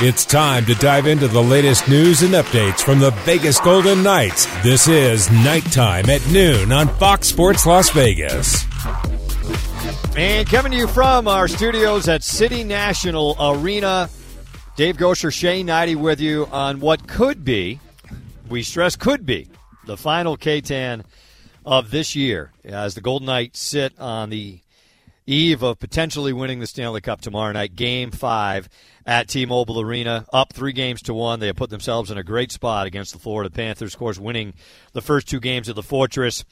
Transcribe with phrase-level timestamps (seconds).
[0.00, 4.46] It's time to dive into the latest news and updates from the Vegas Golden Knights.
[4.64, 8.64] This is Knight Time at noon on Fox Sports Las Vegas.
[10.16, 14.10] And coming to you from our studios at City National Arena,
[14.74, 17.78] Dave Goucher, Shane Hnidy with you on what could be,
[18.48, 19.46] we stress could be,
[19.86, 21.04] the final KTAN
[21.64, 24.58] of this year as the Golden Knights sit on the
[25.26, 28.68] eve of potentially winning the Stanley Cup tomorrow night, game five
[29.06, 31.40] at T-Mobile Arena, up three games to one.
[31.40, 33.94] They have put themselves in a great spot against the Florida Panthers.
[33.94, 34.54] Of course, winning
[34.92, 36.44] the first two games of the Fortress.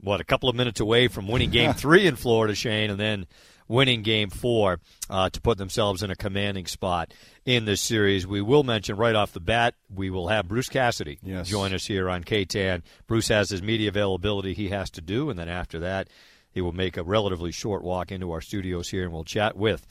[0.00, 3.26] What a couple of minutes away from winning Game Three in Florida, Shane, and then
[3.68, 7.12] winning Game Four uh, to put themselves in a commanding spot
[7.44, 8.26] in this series.
[8.26, 11.48] We will mention right off the bat we will have Bruce Cassidy yes.
[11.48, 12.82] join us here on KTAN.
[13.06, 16.08] Bruce has his media availability he has to do, and then after that,
[16.52, 19.86] he will make a relatively short walk into our studios here, and we'll chat with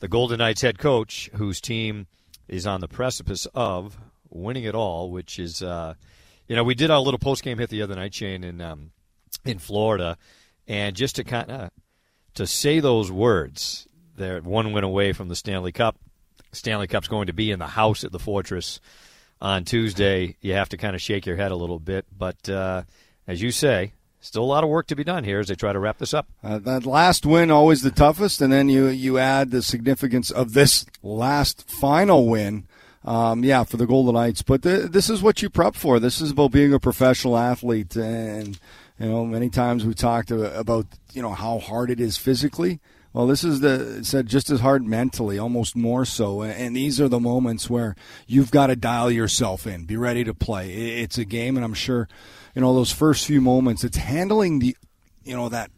[0.00, 2.06] the Golden Knights head coach, whose team
[2.48, 3.96] is on the precipice of
[4.28, 5.94] winning it all, which is, uh,
[6.48, 8.90] you know, we did our little post game hit the other night, Shane, in um,
[9.44, 10.18] in Florida,
[10.66, 11.70] and just to kind of
[12.34, 13.86] to say those words,
[14.16, 15.96] they're one win away from the Stanley Cup.
[16.52, 18.80] Stanley Cup's going to be in the house at the Fortress
[19.40, 20.36] on Tuesday.
[20.40, 22.82] You have to kind of shake your head a little bit, but uh,
[23.26, 25.72] as you say, still a lot of work to be done here as they try
[25.72, 26.28] to wrap this up.
[26.42, 30.52] Uh, that last win always the toughest, and then you you add the significance of
[30.52, 32.66] this last final win.
[33.02, 34.42] Um, yeah, for the Golden Knights.
[34.42, 35.98] But this is what you prep for.
[35.98, 38.58] This is about being a professional athlete, and
[38.98, 42.78] you know, many times we talked about you know how hard it is physically.
[43.12, 46.42] Well, this is the said just as hard mentally, almost more so.
[46.42, 50.34] And these are the moments where you've got to dial yourself in, be ready to
[50.34, 51.00] play.
[51.00, 52.06] It's a game, and I'm sure
[52.54, 53.84] you know those first few moments.
[53.84, 54.76] It's handling the,
[55.24, 55.70] you know that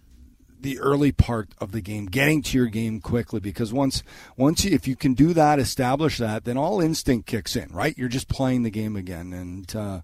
[0.61, 4.03] the early part of the game, getting to your game quickly because once
[4.37, 7.97] once you, if you can do that, establish that, then all instinct kicks in, right?
[7.98, 10.01] You're just playing the game again, and uh,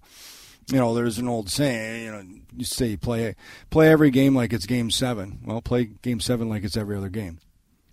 [0.71, 2.23] you know there's an old saying, you know,
[2.57, 3.35] you say play
[3.69, 5.39] play every game like it's game seven.
[5.45, 7.39] Well, play game seven like it's every other game.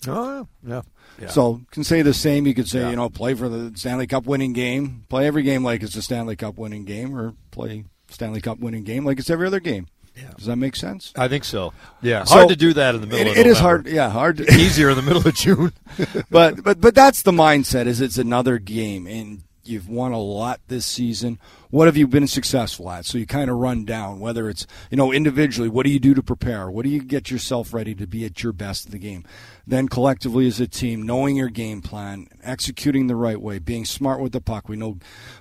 [0.09, 0.83] Oh yeah.
[1.21, 1.29] yeah.
[1.29, 2.47] So can say the same.
[2.47, 2.91] You could say, Yeah.
[2.91, 5.05] you know, play for the Stanley Cup winning game.
[5.09, 8.85] Play every game like it's a Stanley Cup winning game, or play Stanley Cup winning
[8.85, 9.87] game like it's every other game.
[10.17, 10.31] Yeah.
[10.37, 11.13] Does that make sense?
[11.17, 11.75] I think so.
[12.01, 13.27] Yeah, So- hard to do that in the middle.
[13.27, 13.87] It- of it is hard.
[13.87, 14.39] Yeah, hard.
[14.39, 15.73] To, Easier in the middle of June.
[16.31, 17.87] but but but that's the mindset.
[17.87, 21.39] Is it's another game, and you've won a lot this season.
[21.71, 23.05] What have you been successful at?
[23.05, 25.69] So you kind of run down whether it's you know individually.
[25.69, 26.71] What do you do to prepare?
[26.71, 29.25] What do you get yourself ready to be at your best in the game?
[29.67, 34.21] Then collectively as a team, knowing your game plan, executing the right way, being smart
[34.21, 34.69] with the puck.
[34.69, 34.99] We know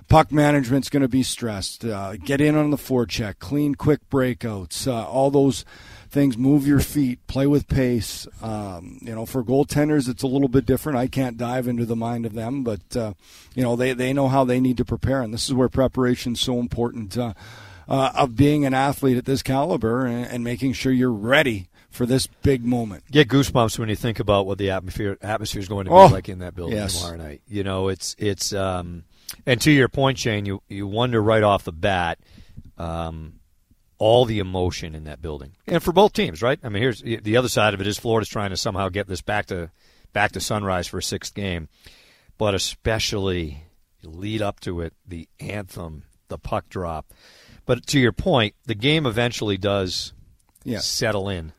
[0.08, 1.84] puck management's going to be stressed.
[1.84, 5.64] Uh, get in on the forecheck, clean, quick breakouts, uh, all those
[6.16, 6.36] things.
[6.38, 8.26] Move your feet, play with pace.
[8.42, 10.98] Um, you know, for goaltenders, it's a little bit different.
[10.98, 13.12] I can't dive into the mind of them, but uh,
[13.54, 16.32] you know, they they know how they need to prepare, and this is where preparation
[16.32, 17.16] is so important.
[17.16, 17.34] Uh,
[17.88, 22.04] uh, of being an athlete at this caliber and, and making sure you're ready for
[22.04, 23.04] this big moment.
[23.12, 26.06] Get goosebumps when you think about what the atmosphere atmosphere is going to be Oh,
[26.06, 26.98] like in that building yes.
[26.98, 27.42] tomorrow night.
[27.46, 29.04] You know, it's it's um,
[29.46, 32.18] and to your point, Shane, you you wonder right off the bat.
[32.76, 33.34] Um,
[33.98, 36.58] all the emotion in that building, and for both teams, right?
[36.62, 39.22] I mean, here's the other side of it: is Florida's trying to somehow get this
[39.22, 39.70] back to
[40.12, 41.68] back to Sunrise for a sixth game,
[42.38, 43.64] but especially
[44.02, 47.06] lead up to it, the anthem, the puck drop.
[47.64, 50.12] But to your point, the game eventually does
[50.64, 50.78] Yeah.
[50.78, 51.52] settle in.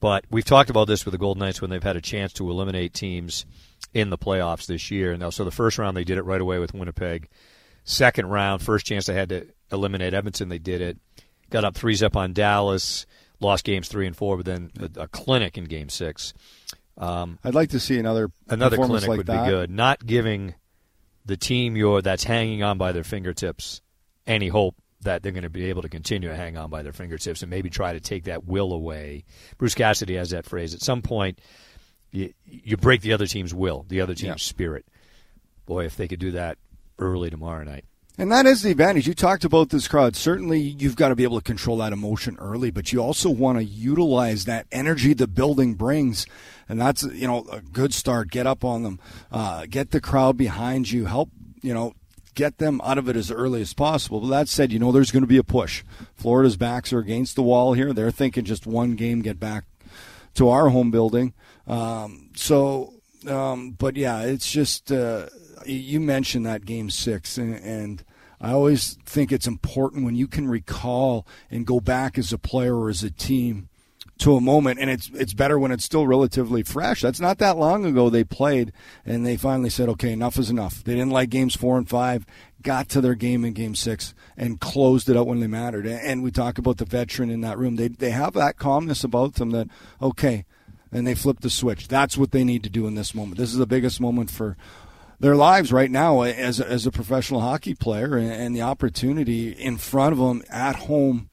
[0.00, 2.50] But we've talked about this with the Golden Knights when they've had a chance to
[2.50, 3.46] eliminate teams
[3.94, 5.16] in the playoffs this year.
[5.16, 7.28] Now, so the first round they did it right away with Winnipeg.
[7.84, 10.98] Second round, first chance they had to eliminate Edmonton, they did it.
[11.50, 13.06] Got up three zip on Dallas,
[13.40, 16.34] lost games three and four, but then a, a clinic in game six.
[16.96, 19.44] Um, I'd like to see another another clinic like would that.
[19.44, 19.70] be good.
[19.70, 20.54] Not giving
[21.24, 23.80] the team your that's hanging on by their fingertips
[24.26, 26.92] any hope that they're going to be able to continue to hang on by their
[26.92, 29.24] fingertips and maybe try to take that will away.
[29.56, 30.74] Bruce Cassidy has that phrase.
[30.74, 31.38] At some point,
[32.10, 34.34] you, you break the other team's will, the other team's Yeah.
[34.36, 34.84] spirit.
[35.66, 36.58] Boy, if they could do that
[36.98, 37.84] early tomorrow night.
[38.20, 39.06] And that is the advantage.
[39.06, 40.16] You talked about this crowd.
[40.16, 43.58] Certainly, you've got to be able to control that emotion early, but you also want
[43.58, 46.26] to utilize that energy the building brings.
[46.68, 48.32] And that's, you know, a good start.
[48.32, 48.98] Get up on them.
[49.30, 51.06] Uh, get the crowd behind you.
[51.06, 51.30] Help,
[51.62, 51.94] you know,
[52.34, 54.20] get them out of it as early as possible.
[54.20, 55.84] But that said, you know, there's going to be a push.
[56.16, 57.92] Florida's backs are against the wall here.
[57.92, 59.64] They're thinking just one game, get back
[60.34, 61.34] to our home building.
[61.68, 62.94] Um, so,
[63.28, 65.26] um, but yeah, it's just uh,
[65.66, 68.04] you mentioned that game six, and, and
[68.40, 72.76] I always think it's important when you can recall and go back as a player
[72.76, 73.68] or as a team
[74.18, 77.00] to a moment, and it's it's better when it's still relatively fresh.
[77.02, 78.72] That's not that long ago they played,
[79.06, 82.26] and they finally said, "Okay, enough is enough." They didn't like games four and five,
[82.62, 85.86] got to their game in game six, and closed it out when they mattered.
[85.86, 89.34] And we talk about the veteran in that room; they they have that calmness about
[89.34, 89.68] them that
[90.02, 90.44] okay,
[90.90, 91.86] and they flip the switch.
[91.86, 93.38] That's what they need to do in this moment.
[93.38, 94.56] This is the biggest moment for
[95.20, 99.50] their lives right now as a, as a professional hockey player, and, and the opportunity
[99.50, 101.30] in front of them at home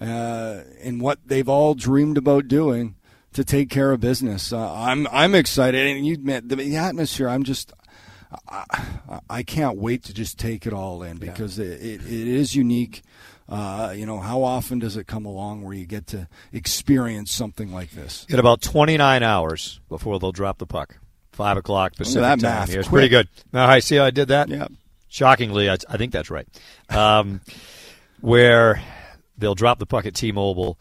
[0.00, 2.96] uh, in what they've all dreamed about doing
[3.32, 4.52] to take care of business.
[4.52, 7.28] Uh, I'm I'm excited, and you met the atmosphere.
[7.28, 7.72] I'm just.
[8.48, 11.64] I, I, can't wait to just take it all in because yeah.
[11.64, 13.02] it, it, it is unique.
[13.48, 17.72] Uh, you know, how often does it come along where you get to experience something
[17.72, 18.26] like this?
[18.28, 20.98] In about 29 hours before they'll drop the puck.
[21.32, 22.68] 5 o'clock Pacific that time.
[22.68, 23.28] Math, It's pretty good.
[23.52, 24.48] Now, I see how I did that?
[24.48, 24.68] Yeah.
[25.08, 26.46] Shockingly, I, I think that's right.
[26.88, 27.40] Um,
[28.20, 28.82] where
[29.40, 30.78] They'll drop the puck at T-Mobile.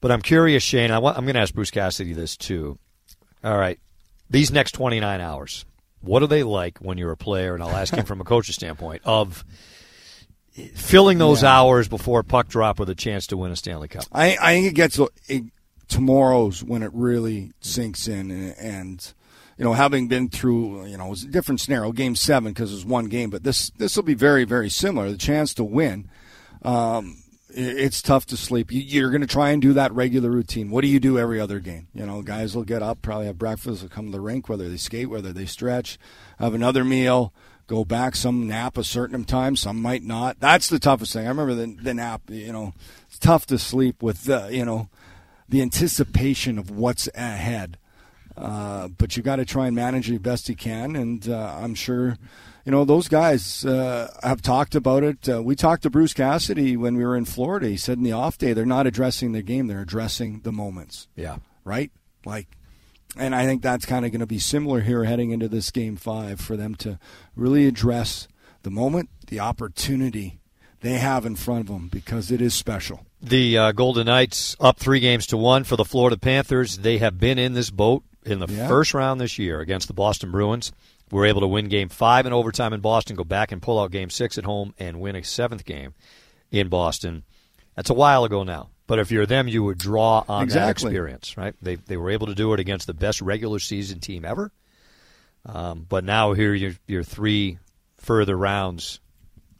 [0.00, 0.90] But I'm curious, Shane.
[0.90, 2.78] I want, I'm going to ask Bruce Cassidy this too.
[3.44, 3.78] All right,
[4.30, 5.64] these next 29 hours,
[6.00, 7.54] what are they like when you're a player?
[7.54, 9.44] And I'll ask him from a coach's standpoint of
[10.74, 11.56] filling those yeah.
[11.56, 14.04] hours before puck drop with a chance to win a Stanley Cup.
[14.12, 15.44] I, I think it gets it,
[15.88, 19.14] tomorrow's when it really sinks in, and, and
[19.58, 22.70] you know, having been through, you know, it was a different scenario, game seven because
[22.70, 25.10] it was one game, but this this will be very very similar.
[25.10, 26.08] The chance to win.
[26.62, 27.16] Um,
[27.50, 28.68] it's tough to sleep.
[28.70, 30.70] You're going to try and do that regular routine.
[30.70, 31.88] What do you do every other game?
[31.94, 34.68] You know, guys will get up, probably have breakfast, will come to the rink, whether
[34.68, 35.98] they skate, whether they stretch,
[36.38, 37.32] have another meal,
[37.66, 40.38] go back, some nap a certain time, some might not.
[40.40, 41.24] That's the toughest thing.
[41.24, 42.74] I remember the, the nap, you know,
[43.08, 44.90] it's tough to sleep with the, you know,
[45.48, 47.78] the anticipation of what's ahead.
[48.38, 51.74] Uh, but you got to try and manage it best you can, and uh, I'm
[51.74, 52.16] sure
[52.68, 55.26] you know, those guys uh, have talked about it.
[55.26, 57.66] Uh, we talked to Bruce Cassidy when we were in Florida.
[57.66, 61.08] He said in the off day, they're not addressing the game, they're addressing the moments.
[61.16, 61.38] Yeah.
[61.64, 61.90] Right?
[62.26, 62.46] Like,
[63.16, 65.96] and I think that's kind of going to be similar here heading into this game
[65.96, 66.98] five for them to
[67.34, 68.28] really address
[68.64, 70.38] the moment, the opportunity
[70.80, 73.06] they have in front of them because it is special.
[73.22, 76.76] The uh, Golden Knights up three games to one for the Florida Panthers.
[76.76, 78.68] They have been in this boat in the yeah.
[78.68, 80.72] first round this year against the Boston Bruins
[81.10, 83.80] We were able to win game five in overtime in Boston, go back and pull
[83.80, 85.94] out game six at home, and win a seventh game
[86.50, 87.24] in Boston.
[87.74, 88.70] That's a while ago now.
[88.86, 90.66] But if you're them, you would draw on exactly.
[90.66, 91.54] that experience, right?
[91.60, 94.50] They, they were able to do it against the best regular season team ever.
[95.44, 97.58] Um, but now here you're, you're three
[97.96, 99.00] further rounds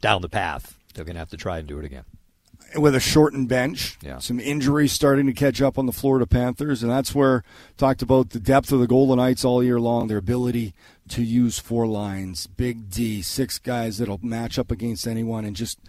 [0.01, 0.75] down the path.
[0.93, 2.05] They're going to have to try and do it again
[2.75, 3.97] with a shortened bench.
[4.01, 4.19] Yeah.
[4.19, 7.43] Some injuries starting to catch up on the Florida Panthers, and that's where
[7.77, 10.73] talked about the depth of the Golden Knights all year long, their ability
[11.09, 15.79] to use four lines, big D, six guys that'll match up against anyone and just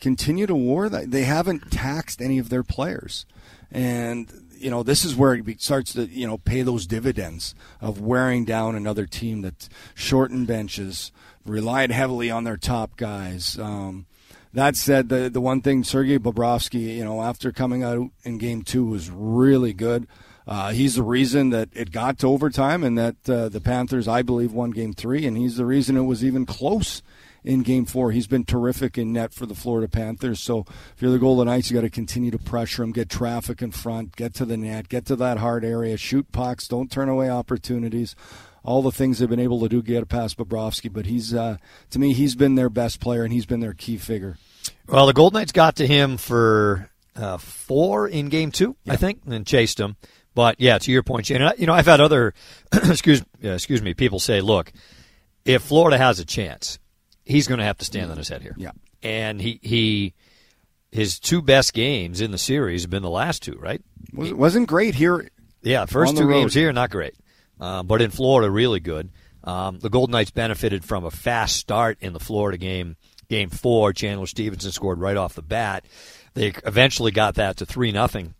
[0.00, 0.88] continue to war.
[0.88, 3.26] They haven't taxed any of their players.
[3.70, 8.00] And you know, this is where it starts to, you know, pay those dividends of
[8.00, 11.12] wearing down another team that shortened benches,
[11.46, 13.58] relied heavily on their top guys.
[13.58, 14.06] Um,
[14.52, 18.62] that said, the the one thing Sergei Bobrovsky, you know, after coming out in Game
[18.62, 20.06] Two, was really good.
[20.46, 24.22] Uh, he's the reason that it got to overtime and that uh, the Panthers, I
[24.22, 27.02] believe, won Game Three, and he's the reason it was even close
[27.44, 28.12] in Game Four.
[28.12, 30.40] He's been terrific in net for the Florida Panthers.
[30.40, 30.64] So
[30.94, 33.72] if you're the Golden Knights, you got to continue to pressure them, get traffic in
[33.72, 37.28] front, get to the net, get to that hard area, shoot pucks, don't turn away
[37.28, 38.16] opportunities
[38.68, 40.92] all the things they've been able to do get past Bobrovsky.
[40.92, 41.56] But he's, uh,
[41.90, 44.36] to me, he's been their best player and he's been their key figure.
[44.86, 48.92] Well, the Golden Knights got to him for uh, four in game two, yeah.
[48.92, 49.96] I think, and chased him.
[50.34, 52.34] But yeah, to your point, Shane, you know, I've had other
[52.72, 54.70] excuse uh, excuse me people say, look,
[55.46, 56.78] if Florida has a chance,
[57.24, 58.54] he's going to have to stand on his head here.
[58.58, 60.14] Yeah, and he he
[60.92, 63.82] his two best games in the series have been the last two, right?
[64.12, 65.28] Was, wasn't great here.
[65.62, 67.14] Yeah, first two games here not great.
[67.60, 69.10] Uh, but in Florida, really good.
[69.44, 72.96] Um, the Golden Knights benefited from a fast start in the Florida game.
[73.28, 75.84] Game four, Chandler Stephenson scored right off the bat.
[76.34, 78.34] They eventually got that to three nothing,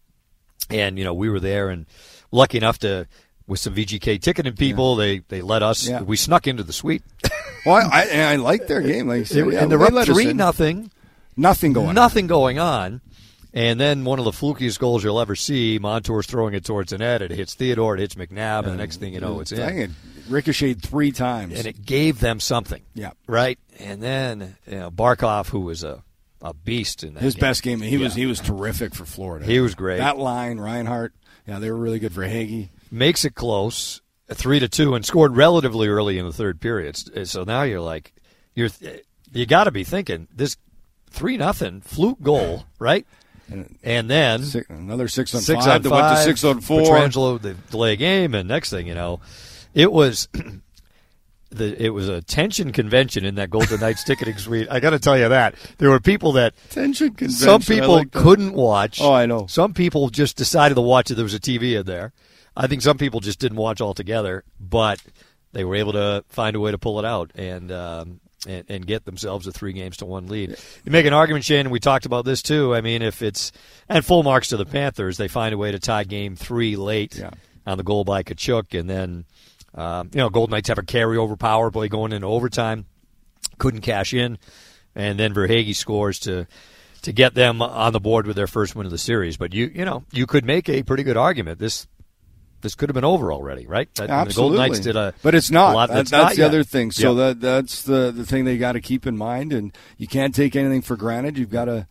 [0.71, 1.87] and you know we were there and
[2.31, 3.07] lucky enough to
[3.47, 4.99] with some VGK ticketing people.
[4.99, 5.07] Yeah.
[5.07, 5.89] They they let us.
[5.89, 6.03] Yeah.
[6.03, 7.03] We snuck into the suite.
[7.67, 9.09] well, I, I, I like their game.
[9.09, 10.91] Like said, yeah, and they're up three nothing.
[11.37, 11.95] Nothing going.
[11.95, 12.29] Nothing on.
[12.29, 13.01] going on.
[13.55, 16.99] And then one of the flukiest goals you'll ever see, Montour's throwing it towards the
[16.99, 17.23] net.
[17.23, 19.61] It hits Theodore, it hits McNabb, and the next thing you know, it's in.
[19.61, 19.91] It
[20.29, 21.59] ricocheted three times.
[21.59, 22.83] And it gave them something.
[22.95, 23.13] Yeah.
[23.27, 23.59] Right?
[23.79, 26.03] And then you know, Barkov, who was a,
[26.43, 27.41] a beast in that His game.
[27.41, 27.81] best game.
[27.81, 28.05] He yeah.
[28.05, 29.47] was he was terrific for Florida.
[29.47, 29.99] He was great.
[29.99, 31.15] That line, Reinhart,
[31.47, 32.69] yeah, they were really good Verhaeghe.
[32.91, 34.01] Makes it close,
[34.31, 36.99] three to two, and scored relatively early in the third period.
[37.17, 38.13] Uh, so now you're like,
[38.55, 38.71] you're
[39.33, 40.57] you got to be thinking this
[41.11, 43.07] three nothing fluke goal, right?
[43.83, 46.83] And then six, another six on six five on five, went to six on four.
[46.83, 49.21] Pietrangelo, the delay game, and next thing you know,
[49.75, 50.29] it was
[51.51, 54.69] the it was a tension convention in that Golden Knights ticketing suite.
[54.71, 57.31] I got to tell you that there were people that Tension convention.
[57.31, 59.01] some people like couldn't watch.
[59.01, 59.47] Oh, I know.
[59.47, 61.15] Some people just decided to watch it.
[61.15, 62.13] There was a TV in there.
[62.57, 65.01] I think some people just didn't watch altogether, but
[65.53, 67.73] they were able to find a way to pull it out and.
[67.73, 70.57] Um, and, and get themselves a three games to one lead.
[70.85, 72.75] You make an argument, Shane, and we talked about this too.
[72.75, 73.53] I mean, if it's
[73.89, 77.17] and full marks to the Panthers, they find a way to tie game three late
[77.17, 77.31] Yeah.
[77.67, 79.25] on the goal by Tkachuk, and then
[79.75, 82.87] um, you know Golden Knights have a carryover power play going into overtime,
[83.59, 84.39] couldn't cash in,
[84.95, 86.47] and then Verhaeghe scores to
[87.03, 89.37] to get them on the board with their first win of the series.
[89.37, 91.87] But you you know you could make a pretty good argument this.
[92.61, 93.89] This could have been over already, right?
[93.95, 94.57] That- The Absolutely.
[94.59, 95.73] Golden Knights did a, but it's not.
[95.73, 96.47] a lot that's, that's not the yet.
[96.49, 96.91] other thing.
[96.91, 97.27] So Yeah.
[97.29, 100.57] that that's the the thing they got to keep in mind, and you can't take
[100.57, 101.39] anything for granted.
[101.39, 101.87] You've got to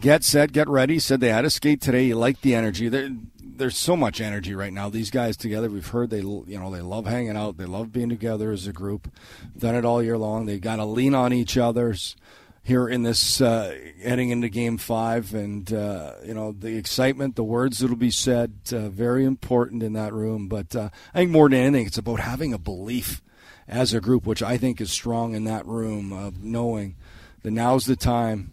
[0.00, 0.98] get set, get ready.
[0.98, 2.04] Said they had to skate today.
[2.04, 2.88] You like the energy.
[2.88, 3.10] There,
[3.42, 4.88] there's so much energy right now.
[4.88, 5.68] These guys together.
[5.68, 7.56] We've heard they you know they love hanging out.
[7.58, 9.12] They love being together as a group.
[9.58, 10.46] Done it all year long.
[10.46, 12.16] They got to lean on each other's.
[12.62, 17.42] Here in this uh, heading into Game Five, and uh, you know the excitement, the
[17.42, 20.46] words that'll be said, uh, very important in that room.
[20.46, 23.22] But uh, I think more than anything, it's about having a belief
[23.66, 26.96] as a group, which I think is strong in that room of knowing
[27.42, 28.52] that now's the time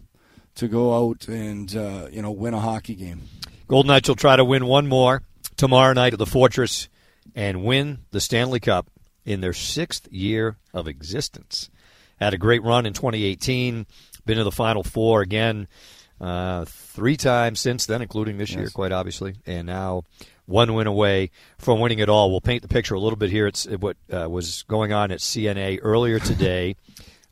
[0.54, 3.22] to go out and uh, you know win a hockey game.
[3.68, 5.22] Golden Knights will try to win one more
[5.56, 6.88] tomorrow night at the Fortress
[7.34, 8.90] and win the Stanley Cup
[9.24, 11.68] in their sixth year of existence.
[12.20, 13.86] Had a great run in 2018,
[14.26, 15.68] been to the Final Four again
[16.20, 20.02] uh, three times since then, including this year, quite obviously, and now
[20.46, 22.30] one win away from winning it all.
[22.30, 23.46] We'll paint the picture a little bit here.
[23.46, 26.76] It's what uh, was going on at CNA earlier today.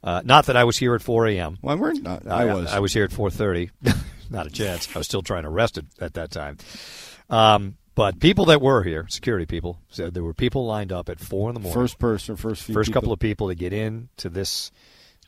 [0.05, 1.59] Uh, not that I was here at 4 a.m.
[1.62, 2.28] Well, we're not.
[2.28, 2.73] I was.
[2.73, 3.71] I was here at 4:30.
[4.31, 4.88] Not a chance.
[4.95, 6.59] I was still trying to rest it at that time.
[7.28, 11.18] Um, but people that were here, security people, said there were people lined up at
[11.18, 11.74] four in the morning.
[11.74, 13.00] first person, first few First people.
[13.02, 14.70] couple of people to get in to this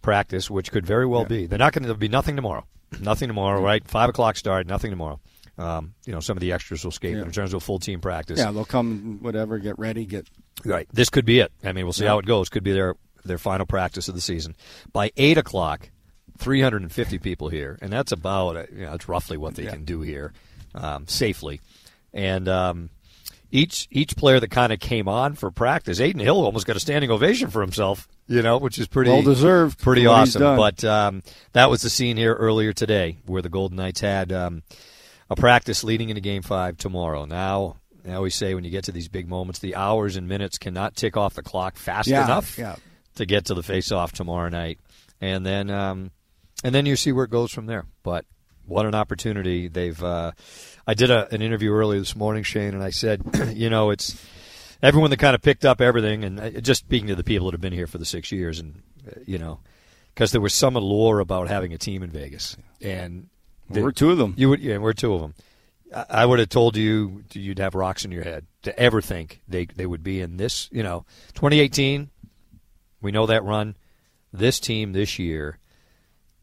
[0.03, 1.47] practice, which could very well be.
[1.47, 2.65] They're not going to be nothing tomorrow.
[3.01, 3.87] Nothing tomorrow, right?
[3.89, 4.67] Five o'clock start.
[4.69, 5.19] Nothing tomorrow.
[5.59, 7.23] Um, you know, some of the extras will skate Yeah.
[7.25, 8.39] in terms of full team practice.
[8.39, 9.19] Yeah, they'll come.
[9.23, 9.59] Whatever.
[9.59, 10.05] Get ready.
[10.07, 10.29] Get.
[10.65, 10.87] Right.
[10.93, 11.51] This could be it.
[11.65, 12.11] I mean, we'll see Yeah.
[12.11, 12.49] how it goes.
[12.49, 12.95] Could be their
[13.25, 14.55] their final practice of the season.
[14.93, 15.91] By eight o'clock,
[16.39, 19.71] 350 people here, and that's about uh, you know that's roughly what they Yeah.
[19.73, 20.33] can do here
[20.75, 21.61] um, safely.
[22.13, 22.91] And um,
[23.51, 26.81] each each player that kind of came on for practice, Adin Hill almost got a
[26.81, 28.09] standing ovation for himself.
[28.27, 30.57] You know, which is pretty Well deserved pretty for what he's awesome.
[30.57, 31.23] But um,
[31.53, 34.63] that was the scene here earlier today, where the Golden Knights had um,
[35.31, 37.25] a practice leading into Game Five tomorrow.
[37.25, 40.59] Now, I always say when you get to these big moments, the hours and minutes
[40.59, 42.77] cannot tick off the clock fast Yeah, enough yeah.
[43.15, 44.79] to get to the face-off tomorrow night,
[45.23, 46.11] and then um,
[46.63, 47.87] and then you see where it goes from there.
[48.03, 48.27] But
[48.67, 50.03] what an opportunity they've.
[50.03, 50.33] Uh,
[50.89, 54.19] I did a, an interview earlier this morning, Shane, and I said, you know, it's
[54.83, 57.53] everyone that kind of picked up everything, and uh, just speaking to the people that
[57.53, 59.61] have been here for the six years, and uh, you know,
[60.15, 63.29] because there was some allure about having a team in Vegas, and
[63.69, 64.33] the- We're two of them.
[64.39, 65.35] you would, yeah, we're two of them.
[65.95, 69.43] I I would have told you you'd have rocks in your head to ever think
[69.47, 70.71] they they would be in this.
[70.73, 71.05] You know,
[71.35, 72.09] 2018.
[73.03, 73.77] We know that run.
[74.33, 75.59] This team this year,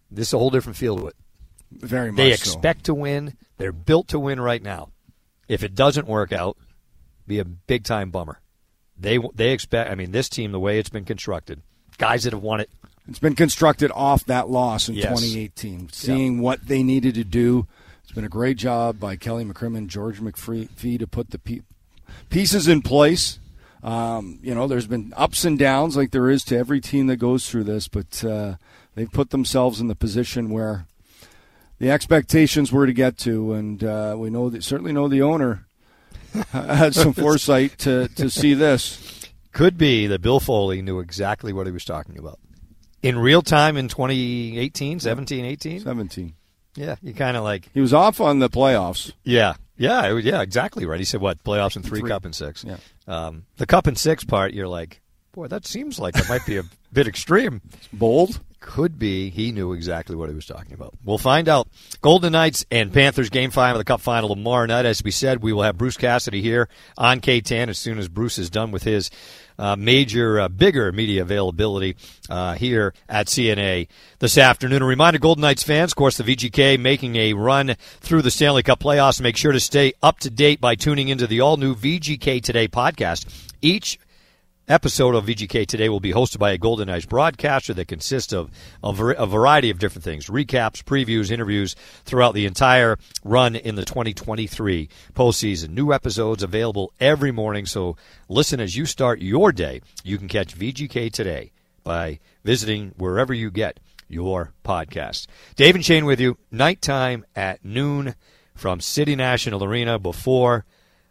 [0.09, 1.15] this is a whole different feel to it.
[1.71, 2.17] Very much.
[2.17, 2.33] They so.
[2.35, 3.35] expect to win.
[3.57, 4.89] They're built to win right now.
[5.47, 6.57] If it doesn't work out,
[7.27, 8.39] be a big time bummer.
[8.97, 9.89] They they expect.
[9.91, 11.61] I mean, this team, the way it's been constructed,
[11.97, 12.69] guys that have won it.
[13.07, 15.19] It's been constructed off that loss in Yes.
[15.21, 15.89] 2018.
[15.91, 17.67] Seeing what they needed to do.
[18.03, 21.61] It's been a great job by Kelly McCrimmon, George McPhee to put the pe-
[22.29, 23.39] pieces in place.
[23.83, 27.17] Um, you know, there's been ups and downs like there is to every team that
[27.17, 28.55] goes through this, but uh,
[28.95, 30.87] they've put themselves in the position where
[31.79, 35.65] the expectations were to get to, and uh, we know that certainly know the owner
[36.51, 39.21] had some foresight to, to see this.
[39.51, 42.39] Could be that Bill Foley knew exactly what he was talking about.
[43.01, 45.79] In real time in 2018, 17, 18?
[45.81, 46.33] 17.
[46.75, 49.13] Yeah, you kind of like, He was off on the playoffs.
[49.23, 50.99] yeah, yeah, it was- yeah, exactly right.
[50.99, 52.09] He said, what, playoffs and three, Three.
[52.09, 52.65] cup and six.
[52.65, 52.77] Yeah.
[53.07, 55.01] Um, the cup and six part, you're like,
[55.31, 57.61] boy, that seems like it might be a bit extreme.
[57.93, 58.41] Bold.
[58.65, 60.95] Could be he knew exactly what he was talking about.
[61.05, 61.67] We'll find out.
[62.01, 64.85] Golden Knights and Panthers game five of the Cup final tomorrow night.
[64.85, 66.67] As we said, we will have Bruce Cassidy here
[66.97, 69.11] on KTAN as soon as Bruce is done with his
[69.59, 71.95] uh, major, uh, bigger media availability
[72.27, 74.81] uh, here at CNA this afternoon.
[74.81, 78.63] A reminder, Golden Knights fans, of course, the VGK making a run through the Stanley
[78.63, 79.21] Cup playoffs.
[79.21, 82.67] Make sure to stay up to date by tuning into the all new VGK Today
[82.67, 83.27] podcast.
[83.61, 83.99] Each
[84.67, 88.49] episode of VGK today will be hosted by a Golden Knights broadcaster that consists of
[88.83, 93.85] a, a, variety of different things recaps, previews, interviews throughout the entire run in the
[93.85, 95.69] 2023 postseason.
[95.69, 97.95] New episodes available every morning, so
[98.27, 99.81] listen as you start your day.
[100.03, 101.51] You can catch VGK today
[101.83, 105.27] by visiting wherever you get your podcast.
[105.55, 108.15] Dave and Shane with you, Knight Time at noon
[108.55, 110.65] from City National Arena before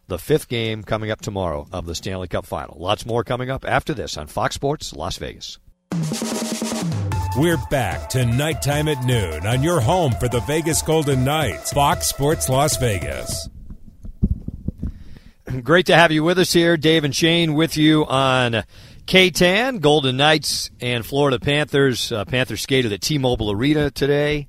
[0.07, 2.77] the fifth game coming up tomorrow of the Stanley Cup Final.
[2.79, 5.57] Lots more coming up after this on Fox Sports Las Vegas.
[7.37, 11.73] We're back to Knight Time at noon on your home for the Vegas Golden Knights,
[11.73, 13.49] Fox Sports Las Vegas.
[15.63, 16.77] Great to have you with us here.
[16.77, 18.63] Dave and Shane with you on
[19.05, 22.11] KTAN, Golden Knights and Florida Panthers.
[22.11, 24.47] Uh, Panthers skated at T-Mobile Arena today.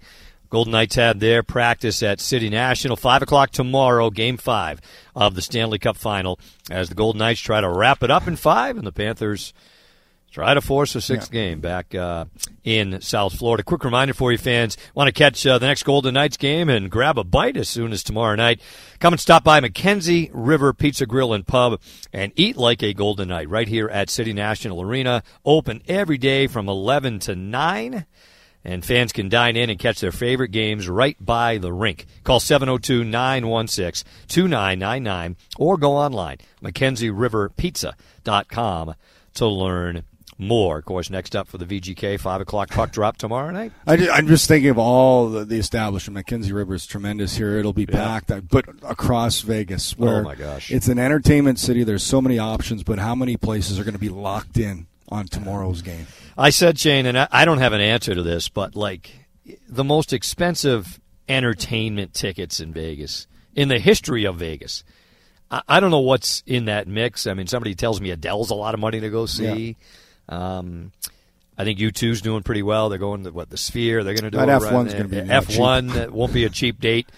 [0.50, 2.96] Golden Knights had their practice at City National.
[2.96, 4.80] 5 o'clock tomorrow, game 5
[5.14, 6.38] of the Stanley Cup Final
[6.70, 9.52] as the Golden Knights try to wrap it up in 5 and the Panthers
[10.36, 11.40] try to force a sixth yeah.
[11.40, 12.26] game back uh,
[12.62, 13.62] in South Florida.
[13.62, 16.90] Quick reminder for you fans want to catch uh, the next Golden Knights game and
[16.90, 18.60] grab a bite as soon as tomorrow night.
[18.98, 21.80] Come and stop by Mackenzie River Pizza Grill and Pub
[22.12, 25.22] and eat like a Golden Knight right here at City National Arena.
[25.42, 28.04] Open every day from 11 to 9
[28.66, 32.06] and fans can dine in and catch their favorite games right by the rink.
[32.24, 38.94] Call 702-916-2999 or go online, MackenzieRiverPizza.com
[39.34, 40.02] to learn
[40.36, 40.78] more.
[40.78, 43.70] Of course, next up for the VGK, 5 o'clock puck drop tomorrow night.
[43.86, 46.14] I am just thinking of all the, the, establishment.
[46.14, 47.56] Mackenzie River is tremendous here.
[47.58, 47.96] It'll be yeah.
[47.96, 49.94] packed, uh, but across Vegas.
[49.98, 50.72] Oh, where oh, my gosh.
[50.72, 51.84] It's an entertainment city.
[51.84, 55.26] There's so many options, but how many places are going to be locked in on
[55.26, 56.06] tomorrow's game?
[56.36, 59.10] I said, Shane, and I don't have an answer to this, but like
[59.68, 64.84] the most expensive entertainment tickets in Vegas, in the history of Vegas.
[65.48, 67.26] I, don't know what's in that mix.
[67.26, 69.76] I mean, somebody tells me Adele's a lot of money to go see.
[70.28, 70.58] Yeah.
[70.58, 70.90] Um,
[71.56, 72.88] I think U2's doing pretty well.
[72.88, 74.02] They're going to what the Sphere.
[74.02, 77.08] They're going to do that F1's going to be F1 won't be a cheap date.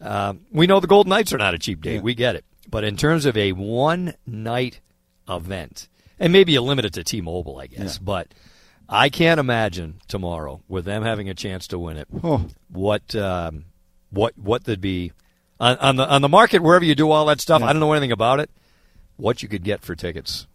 [0.00, 1.96] Um, we know the Golden Knights are not a cheap date.
[1.96, 2.00] Yeah.
[2.02, 2.44] We get it.
[2.70, 4.80] But in terms of a one night
[5.28, 5.87] event,
[6.18, 8.04] and maybe you limit it to T-Mobile, I guess, yeah.
[8.04, 8.28] but
[8.88, 12.08] I can't imagine tomorrow with them having a chance to win it.
[12.22, 12.46] Oh.
[12.68, 13.66] What um,
[14.10, 15.12] what what would be
[15.60, 17.60] on, on, the on the market wherever you do all that stuff?
[17.60, 17.66] Yeah.
[17.66, 18.50] I don't know anything about it.
[19.16, 20.46] What you could get for tickets?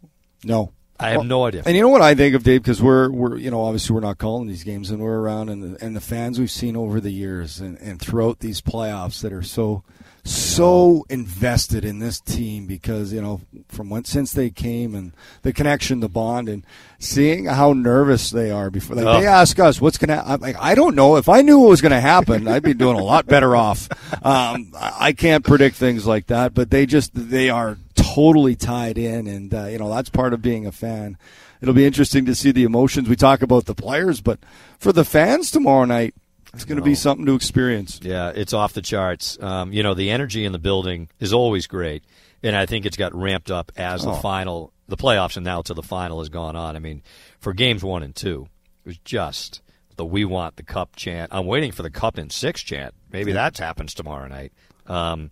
[0.44, 1.64] No, I have well, no idea.
[1.66, 4.02] And you know what I think of Dave because we're we're you know obviously we're
[4.02, 7.00] not calling these games and we're around and the, and the fans we've seen over
[7.00, 9.84] the years and, and throughout these playoffs that are so
[10.26, 15.52] so invested in this team because you know from when since they came and the
[15.52, 16.66] connection, the bond, and
[16.98, 19.20] seeing how nervous they are before like, oh.
[19.20, 20.24] they ask us what's gonna.
[20.26, 21.18] I'm like I don't know.
[21.18, 23.90] If I knew what was gonna happen, I'd be doing a lot better off.
[24.24, 29.28] Um, I can't predict things like that, but they just they are totally tied in,
[29.28, 31.18] and uh, you know that's part of being a fan.
[31.62, 33.10] It'll be interesting to see the emotions.
[33.10, 34.40] We talk about the players, but
[34.78, 36.14] for the fans tomorrow night,
[36.54, 38.00] it's going to be something to experience.
[38.02, 39.42] Yeah, it's off the charts.
[39.42, 42.04] Um, you know, the energy in the building is always great,
[42.44, 44.14] and I think it's got ramped up as oh.
[44.14, 46.76] the final, the playoffs, and now to the final has gone on.
[46.76, 47.02] I mean,
[47.40, 48.48] for games one and two,
[48.86, 49.62] it was just
[49.96, 51.34] the "We want the cup" chant.
[51.34, 52.94] I'm waiting for the "Cup in six chant.
[53.12, 53.50] Maybe yeah.
[53.50, 54.54] that happens tomorrow night.
[54.86, 55.32] Um,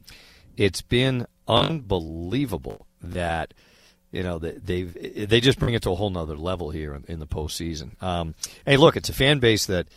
[0.57, 3.53] it's been unbelievable that
[4.12, 7.19] you know they've they just bring it to a whole nother level here in, in
[7.19, 8.01] the postseason.
[8.01, 8.34] Um,
[8.65, 9.88] hey, look, it's a fan base that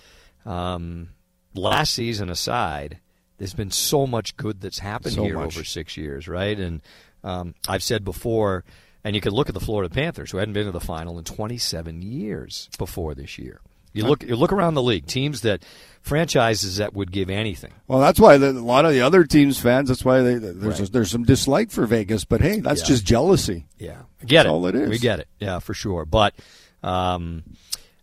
[0.45, 1.09] um,
[1.55, 2.99] last season aside,
[3.39, 5.57] there's been so much good that's happened so here much.
[5.57, 6.59] over six years, right?
[6.59, 6.83] And
[7.23, 8.65] um, I've said before,
[9.03, 11.25] and you can look at the Florida Panthers, who hadn't been to the final in
[11.25, 13.61] 27 years before this year.
[13.95, 15.65] You look, you look around the league, teams that
[16.03, 17.73] franchises that would give anything.
[17.87, 19.89] Well, that's why the, a lot of the other teams fans.
[19.89, 20.89] That's why they, there's right.
[20.89, 22.87] a, there's some dislike for Vegas, but hey, that's yeah.
[22.89, 23.67] just jealousy.
[23.79, 24.51] Yeah, get that's it.
[24.51, 24.91] All it is.
[24.91, 25.29] We get it.
[25.39, 26.05] Yeah, for sure.
[26.05, 26.35] But
[26.83, 27.45] um,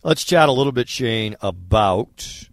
[0.02, 2.48] let's chat a little bit, Shane, about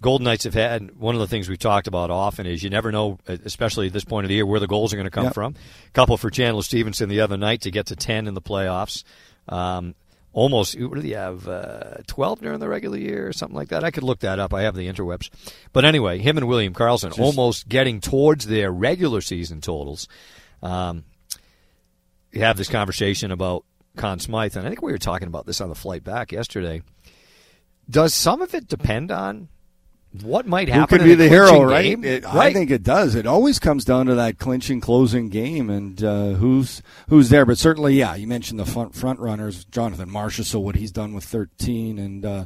[0.00, 2.92] Golden Knights have had one of the things we've talked about often is you never
[2.92, 5.24] know, especially at this point of the year, where the goals are going to come
[5.24, 5.34] yep.
[5.34, 5.54] from.
[5.88, 9.02] A couple for Chandler Stephenson the other night to get to ten in the playoffs.
[9.48, 9.96] Um,
[10.32, 11.48] almost what did he have?
[11.48, 13.82] Uh, Twelve during the regular year or something like that.
[13.82, 14.54] I could look that up.
[14.54, 15.30] I have the interwebs.
[15.72, 20.06] But anyway, him and William Karlsson Just, almost getting towards their regular season totals.
[20.62, 21.04] Um,
[22.30, 23.64] you have this conversation about
[23.96, 26.82] Conn Smythe, and I think we were talking about this on the flight back yesterday.
[27.90, 29.48] Does some of it depend on
[30.22, 31.00] what might happen.
[31.00, 32.02] Who could be the hero, right?
[32.02, 32.34] It, right?
[32.34, 33.14] I think it does.
[33.14, 37.44] It always comes down to that clinching closing game and uh, who's who's there.
[37.44, 41.24] But certainly, yeah, you mentioned the front front runners, Jonathan Marchessault, what he's done with
[41.24, 42.44] 13, and uh,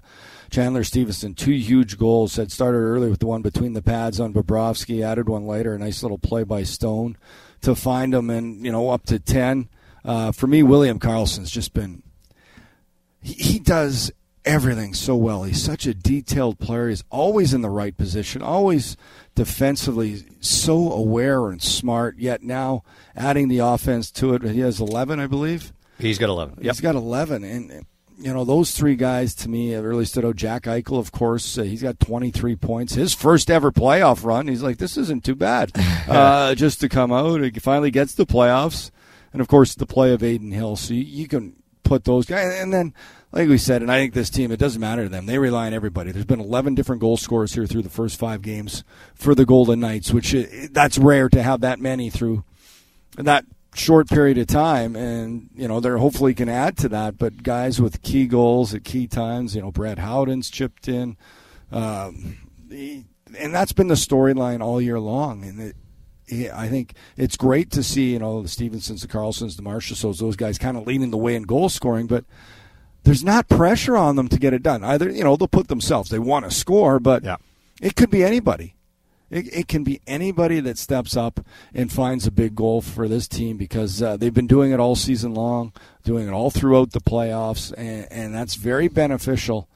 [0.50, 2.34] Chandler Stephenson, two huge goals.
[2.34, 5.74] Had started early with the one between the pads on Bobrovsky, added one later.
[5.74, 7.16] A nice little play by Stone
[7.60, 9.68] to find him, and you know up to 10.
[10.04, 12.02] uh, for me, William Karlsson's just been.
[13.20, 14.10] He, he does
[14.44, 15.44] everything so well.
[15.44, 16.88] He's such a detailed player.
[16.88, 18.96] He's always in the right position, always
[19.34, 22.18] defensively so aware and smart.
[22.18, 22.82] Yet now
[23.16, 25.72] adding the offense to it, he has 11, I believe.
[25.98, 26.56] He's got 11.
[26.56, 26.64] Yep.
[26.64, 27.86] He's got 11, and
[28.18, 30.36] you know those three guys to me have really stood out.
[30.36, 32.94] Jack Eichel, of course, uh, he's got 23 points.
[32.94, 34.48] His first ever playoff run.
[34.48, 35.72] He's like, this isn't too bad,
[36.08, 37.40] uh, just to come out.
[37.40, 38.90] He finally gets the playoffs,
[39.32, 40.76] and of course the play of Adin Hill.
[40.76, 42.94] So you, you can put those guys, and then
[43.32, 45.24] like we said, and I think this team, it doesn't matter to them.
[45.24, 46.12] They rely on everybody.
[46.12, 49.80] There's been 11 different goal scorers here through the first five games for the Golden
[49.80, 50.36] Knights, which
[50.70, 52.44] that's rare to have that many through
[53.16, 54.94] that short period of time.
[54.96, 57.16] And, you know, they're hopefully can add to that.
[57.16, 61.16] But guys with key goals at key times, you know, Brett Howden's chipped in.
[61.70, 62.36] Um,
[62.70, 65.44] and that's been the storyline all year long.
[65.44, 65.76] And it,
[66.52, 70.36] I think it's great to see, you know, the Stephensons, the Karlssons, the Marchessaults, those
[70.36, 72.06] guys kind of leading the way in goal scoring.
[72.06, 72.24] But
[73.04, 74.84] there's not pressure on them to get it done.
[74.84, 76.10] Either you know they'll put themselves.
[76.10, 77.36] They want to score, but yeah.
[77.80, 78.74] it could be anybody.
[79.30, 81.40] It, it, can be anybody that steps up
[81.72, 84.94] and finds a big goal for this team because uh, they've been doing it all
[84.94, 85.72] season long,
[86.04, 89.68] doing it all throughout the playoffs, and, and that's very beneficial.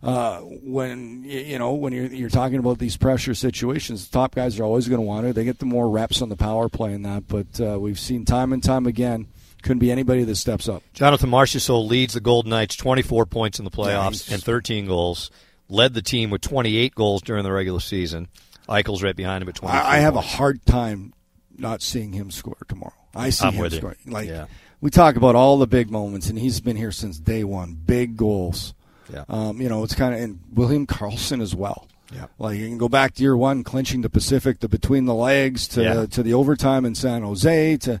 [0.00, 4.58] Uh, when you know when you're you're talking about these pressure situations, the top guys
[4.58, 5.34] are always going to want it.
[5.34, 8.24] They get the more reps on the power play and that, but uh, we've seen
[8.24, 9.26] time and time again
[9.62, 10.82] couldn't be anybody that steps up.
[10.92, 15.30] Jonathan Marchessault leads the Golden Knights 24 points in the playoffs yeah, and 13 goals.
[15.68, 18.28] Led the team with 28 goals during the regular season.
[18.68, 19.76] Eichel's right behind him at 20.
[19.76, 21.12] I, I have a hard time
[21.56, 22.94] not seeing him score tomorrow.
[23.14, 23.96] I see I'm him scoring.
[24.06, 24.46] Like yeah.
[24.80, 27.74] we talk about all the big moments, and he's been here since day one.
[27.74, 28.74] Big goals.
[29.12, 29.24] Yeah.
[29.28, 31.88] Um, you know, it's kind of and William Karlsson as well.
[32.12, 32.26] Yeah.
[32.38, 35.68] Like you can go back to year one, clinching the Pacific, the between the legs
[35.68, 36.06] to Yeah.
[36.06, 38.00] to the overtime in San Jose to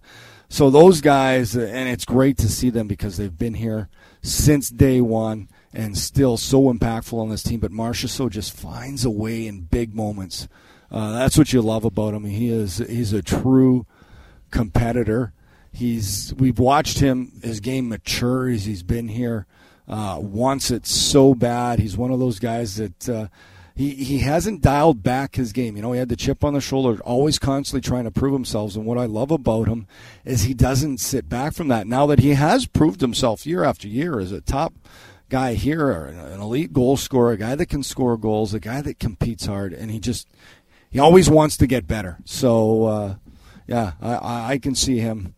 [0.52, 3.88] so those guys, and it's great to see them because they've been here
[4.20, 7.60] since day one and still so impactful on this team.
[7.60, 10.48] But Marchessault just finds a way in big moments.
[10.90, 12.24] Uh, that's what you love about him.
[12.24, 13.86] He is he's a true
[14.50, 15.32] competitor.
[15.72, 19.46] He's we've watched him his game mature as he's been here.
[19.86, 21.78] Uh, wants it so bad.
[21.78, 23.08] He's one of those guys that.
[23.08, 23.28] Uh,
[23.80, 25.74] he, he hasn't dialed back his game.
[25.74, 28.76] You know, he had the chip on the shoulder, always constantly trying to prove himself.
[28.76, 29.86] And what I love about him
[30.22, 31.86] is he doesn't sit back from that.
[31.86, 34.74] Now that he has proved himself year after year as a top
[35.30, 38.98] guy here, an elite goal scorer, a guy that can score goals, a guy that
[38.98, 40.28] competes hard, and he just
[40.90, 42.18] he always wants to get better.
[42.26, 43.14] So uh,
[43.66, 45.34] yeah, I, I can see him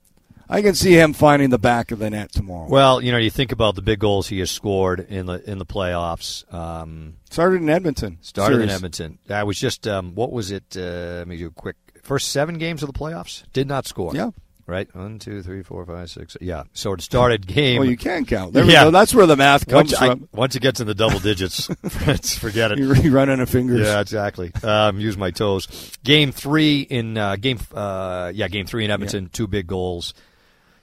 [0.53, 2.69] I can see him finding the back of the net tomorrow.
[2.69, 5.59] Well, you know, you think about the big goals he has scored in the in
[5.59, 6.53] the playoffs.
[6.53, 8.19] Um, started in Edmonton.
[8.21, 9.19] started in Edmonton.
[9.31, 10.77] I was just um, what was it?
[10.77, 11.77] Uh, let me do a quick.
[12.03, 14.15] First seven games of the playoffs did not score.
[14.15, 14.31] Yeah.
[14.67, 14.95] Right.
[14.95, 16.37] One, two, three, four, five, six.
[16.41, 16.65] Yeah.
[16.73, 17.81] So it started game.
[17.81, 18.53] Well, you can count.
[18.53, 18.91] There Yeah.
[18.91, 20.29] That's where the math comes once, I- from.
[20.33, 21.67] once it gets in the double digits,
[22.39, 22.79] forget it.
[22.79, 23.87] You're running a fingers.
[23.87, 24.53] Yeah, exactly.
[24.63, 25.67] Um, use my toes.
[26.05, 29.31] Game three in uh, game, uh, yeah, game three in Edmonton.
[29.33, 30.15] Two big goals.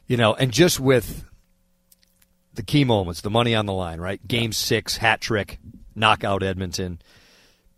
[0.09, 1.23] You know, and just with
[2.55, 4.19] the key moments, the money on the line, right?
[4.27, 5.59] Game six, hat trick,
[5.95, 6.99] knockout Edmonton.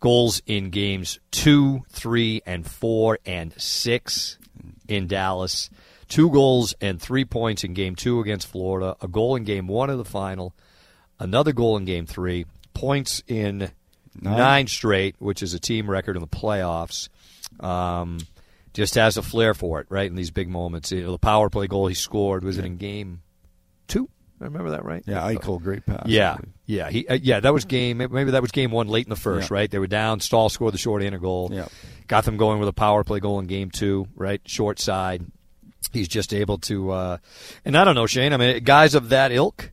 [0.00, 4.38] Goals in games two, three, and four, and six
[4.88, 5.70] in Dallas.
[6.08, 8.96] Two goals and three points in game two against Florida.
[9.00, 10.54] A goal in game one of the final.
[11.20, 12.46] Another goal in game three.
[12.74, 13.70] Points in
[14.20, 14.38] Nine.
[14.38, 17.08] nine, straight, which is a team record in the playoffs.
[17.60, 18.18] Um,
[18.74, 20.06] just has a flair for it, right?
[20.08, 22.76] In these big moments, you know, the power play goal he scored was it in
[22.76, 23.22] game
[23.88, 24.08] two?
[24.40, 25.04] I remember that right?
[25.06, 26.02] Yeah, Eichel, great pass.
[26.06, 27.38] Yeah, yeah, he, uh, yeah.
[27.38, 27.98] That was game.
[27.98, 29.54] Maybe that was game one, late in the first, Yeah.
[29.54, 29.70] right?
[29.70, 30.18] They were down.
[30.18, 31.50] Stall scored the short inner goal.
[31.52, 31.66] Yeah.
[32.08, 34.40] got them going with a power play goal in game two, right?
[34.44, 35.24] Short side.
[35.92, 37.16] He's just able to, uh,
[37.64, 38.32] and I don't know, Shane.
[38.32, 39.70] I mean, guys of that ilk,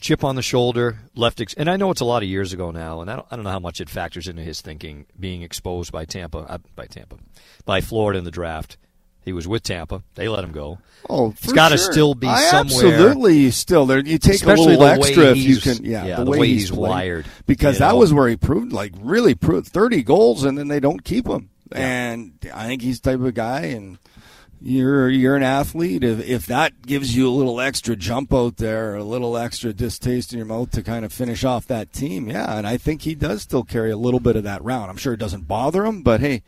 [0.00, 2.70] chip on the shoulder, left, ex- and I know it's a lot of years ago
[2.70, 5.42] now, and I don't, I don't know how much it factors into his thinking being
[5.42, 7.16] exposed by Tampa, uh, by Tampa,
[7.64, 8.76] by Florida in the draft.
[9.22, 10.02] He was with Tampa.
[10.14, 10.78] They let him go.
[11.08, 13.98] Oh, It's gotta still be I somewhere- Absolutely, still there.
[13.98, 15.84] You take Especially a little extra if you can.
[15.84, 17.96] Yeah, yeah, the, the way, way he's, he's wired, Because that know?
[17.98, 21.50] was where he proved, like, really proved thirty goals, and then they don't keep him.
[21.70, 23.98] And I think he's the type of guy, and
[24.60, 26.04] you're you're an athlete.
[26.04, 30.32] If if that gives you a little extra jump out there, a little extra distaste
[30.32, 32.56] in your mouth to kind of finish off that team, yeah.
[32.56, 34.90] And I think he does still carry a little bit of that round.
[34.90, 36.42] I'm sure it doesn't bother him, but hey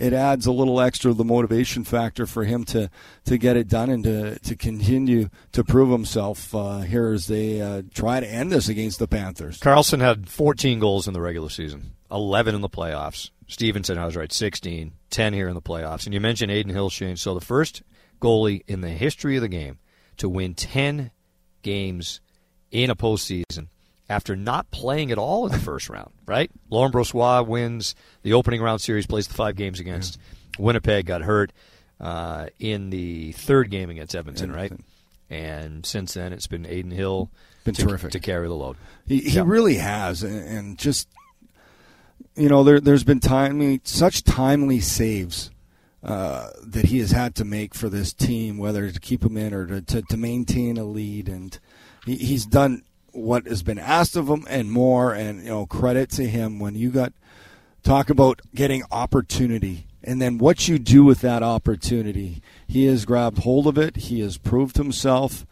[0.00, 2.90] it adds a little extra the motivation factor for him to
[3.24, 7.60] to get it done and to to continue to prove himself uh, here as they
[7.60, 9.60] uh, try to end this against the Panthers.
[9.60, 13.30] Karlsson had 14 goals in the regular season, 11 in the playoffs.
[13.50, 16.04] Stephenson, I was right, 16, 10 here in the playoffs.
[16.04, 17.16] And you mentioned Adin Hill, Shane.
[17.16, 17.82] So the first
[18.20, 19.78] goalie in the history of the game
[20.18, 21.10] to win 10
[21.62, 22.20] games
[22.70, 23.66] in a postseason
[24.08, 26.50] after not playing at all in the first round, right?
[26.70, 30.64] Laurent Brossoit wins the opening round series, plays the five games against yeah.
[30.64, 31.52] Winnipeg, got hurt
[32.00, 34.84] uh, in the third game against Edmonton, Edmonton, right?
[35.28, 37.30] And since then, it's been Aiden Hill
[37.64, 38.76] been to, terrific to carry the load.
[39.06, 41.08] He, he really has, and just
[42.34, 45.50] you know, there, has been time, such timely saves
[46.02, 49.52] uh, that he has had to make for this team, whether to keep him in
[49.52, 51.58] or to, to, to maintain a lead, and
[52.06, 55.12] he, he's done what has been asked of him and more.
[55.12, 57.12] And you know, credit to him when you got
[57.82, 62.42] talk about getting opportunity and then what you do with that opportunity.
[62.66, 63.96] He has grabbed hold of it.
[63.96, 65.46] He has proved himself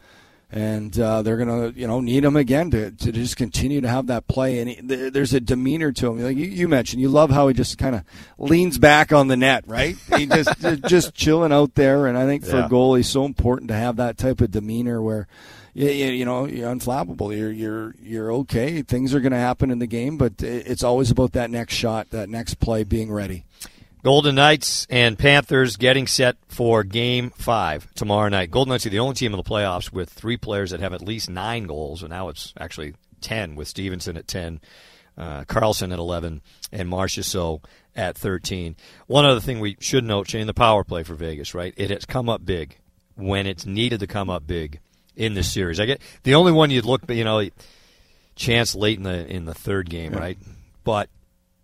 [0.51, 3.87] and uh, they're going to you know need him again to, to just continue to
[3.87, 4.59] have that play.
[4.59, 6.23] And he, there's a demeanor to him.
[6.23, 8.03] Like you, you mentioned, you love how he just kind of
[8.37, 9.95] leans back on the net, right?
[10.19, 12.05] He just just chilling out there.
[12.05, 12.65] And I think for yeah.
[12.65, 15.27] a goalie, it's so important to have that type of demeanor where.
[15.75, 17.37] You, you know, you're unflappable.
[17.37, 18.81] You're you're you're okay.
[18.81, 22.09] Things are going to happen in the game, but it's always about that next shot,
[22.09, 23.45] that next play, being ready.
[24.01, 28.49] Golden Knights and Panthers getting set for game five tomorrow night.
[28.49, 31.01] Golden Knights are the only team in the playoffs with three players that have at
[31.01, 34.61] least nine goals, and now it's actually 10 with Stephenson at 10,
[35.17, 38.77] uh, Karlsson at 11, and Marchessault at 13.
[39.07, 41.73] One other thing we should note, Shane, the power play for Vegas, right?
[41.75, 42.77] It has come up big
[43.15, 44.79] when it's needed to come up big
[45.17, 45.77] in this series.
[45.77, 47.49] I get the only one you'd look, you know,
[48.37, 50.19] chance late in the in the third game, yeah.
[50.19, 50.37] right?
[50.85, 51.09] But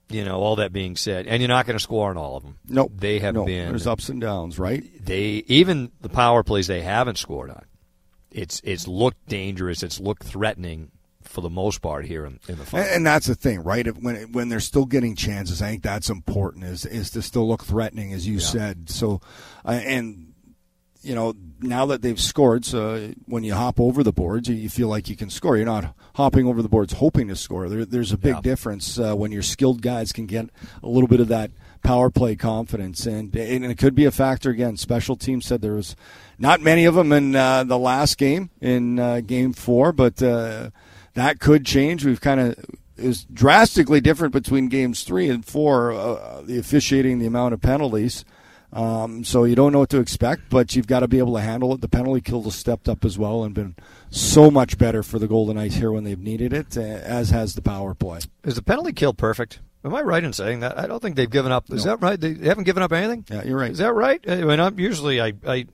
[0.09, 2.43] you know, all that being said, and you're not going to score on all of
[2.43, 2.57] them.
[2.67, 2.91] Nope.
[2.95, 3.47] They have nope.
[3.47, 3.69] been.
[3.69, 4.83] There's ups and downs, right?
[5.03, 7.65] They even the power plays they haven't scored on.
[8.31, 9.81] It's it's looked dangerous.
[9.81, 10.91] It's looked threatening
[11.23, 12.85] for the most part here in, in the final.
[12.85, 13.87] And, and that's the thing, right?
[13.97, 16.65] When when they're still getting chances, I think that's important.
[16.65, 18.45] Is is to still look threatening, as you yeah.
[18.45, 18.89] said.
[18.89, 19.21] So,
[19.65, 20.24] uh, and
[21.05, 24.87] you know, now that they've scored, so when you hop over the boards, you feel
[24.87, 25.55] like you can score.
[25.55, 27.69] You're not hopping over the boards hoping to score.
[27.69, 28.41] There, there's a big yeah.
[28.41, 30.49] difference uh, when your skilled guys can get
[30.81, 31.51] a little bit of that
[31.83, 34.77] power play confidence, and and it could be a factor again.
[34.77, 35.95] Special teams said there was
[36.39, 40.71] not many of them in uh, the last game in uh, Game Four, but uh,
[41.13, 42.03] that could change.
[42.03, 42.65] We've kind of
[42.97, 45.93] is drastically different between games three and four.
[45.93, 48.25] Uh, the officiating, the amount of penalties.
[48.75, 51.41] Um, so you don't know what to expect, but you've got to be able to
[51.41, 51.79] handle it.
[51.79, 53.75] The penalty kill has stepped up as well and been
[54.09, 57.61] so much better for the Golden Knights here when they've needed it, as has the
[57.61, 58.19] power play.
[58.43, 59.61] Is the penalty kill perfect?
[59.85, 60.77] Am I right in saying that?
[60.77, 61.71] I don't think they've given up.
[61.71, 61.91] Is no.
[61.91, 62.19] that right?
[62.19, 63.23] They haven't given up anything.
[63.29, 63.71] Yeah, you're right.
[63.71, 64.19] Is that right?
[64.27, 65.67] I mean, I'm usually I, I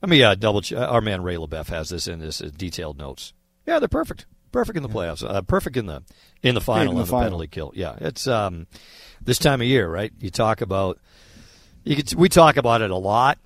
[0.00, 0.60] let me uh, double.
[0.60, 0.78] Check.
[0.78, 3.32] Our man Ray LeBeff has this in his uh, detailed notes.
[3.66, 4.26] Yeah, they're perfect.
[4.52, 5.28] Perfect in the playoffs.
[5.28, 6.02] Uh, perfect in the
[6.42, 7.24] in the final in the, the final.
[7.24, 7.72] penalty kill.
[7.74, 8.66] Yeah, it's um,
[9.22, 10.12] this time of year, right?
[10.20, 11.00] You talk about
[11.84, 13.38] could, we talk about it a lot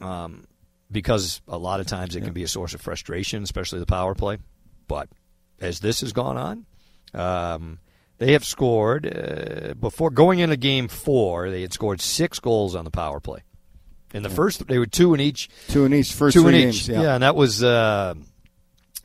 [0.00, 0.46] um,
[0.90, 2.26] because a lot of times it yeah.
[2.26, 4.38] can be a source of frustration, especially the power play.
[4.88, 5.08] But
[5.60, 6.66] as this has gone on,
[7.14, 7.78] um,
[8.18, 11.50] they have scored uh, before going into game four.
[11.50, 13.42] They had scored six goals on the power play.
[14.14, 14.34] In the yeah.
[14.34, 15.48] first, they were two in each.
[15.68, 16.88] Two in each first two in games.
[16.88, 17.02] Yeah.
[17.02, 18.14] yeah, and that was uh,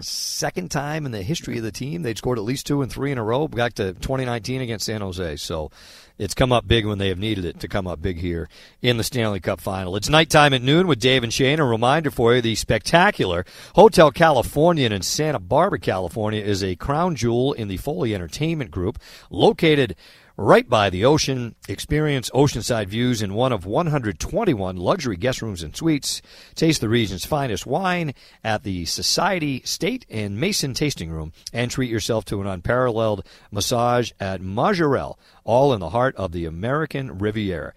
[0.02, 3.12] second time in the history of the team they'd scored at least two and three
[3.12, 5.38] in a row back to 2019 against San Jose.
[5.38, 5.72] So
[6.18, 8.50] it's come up big when they have needed it to come up big here
[8.82, 9.96] in the Stanley Cup final.
[9.96, 11.60] It's Knight Time at noon with Dave and Shane.
[11.60, 17.16] A reminder for you the spectacular Hotel Californian in Santa Barbara, California is a crown
[17.16, 19.00] jewel in the Foley Entertainment Group
[19.30, 19.96] located
[20.38, 21.56] right by the ocean.
[21.68, 26.22] Experience oceanside views in one of 121 luxury guest rooms and suites.
[26.56, 31.90] Taste the region's finest wine at the Society State and Mason Tasting Room and treat
[31.90, 37.74] yourself to an unparalleled massage at Majorelle, all in the heart of the American Riviera.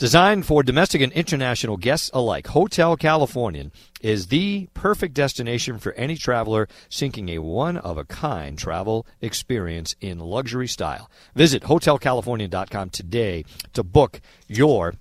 [0.00, 6.16] Designed for domestic and international guests alike, Hotel Californian is the perfect destination for any
[6.16, 11.10] traveler seeking a one of a kind travel experience in luxury style.
[11.34, 14.94] Visit hotelcalifornian.com today to book your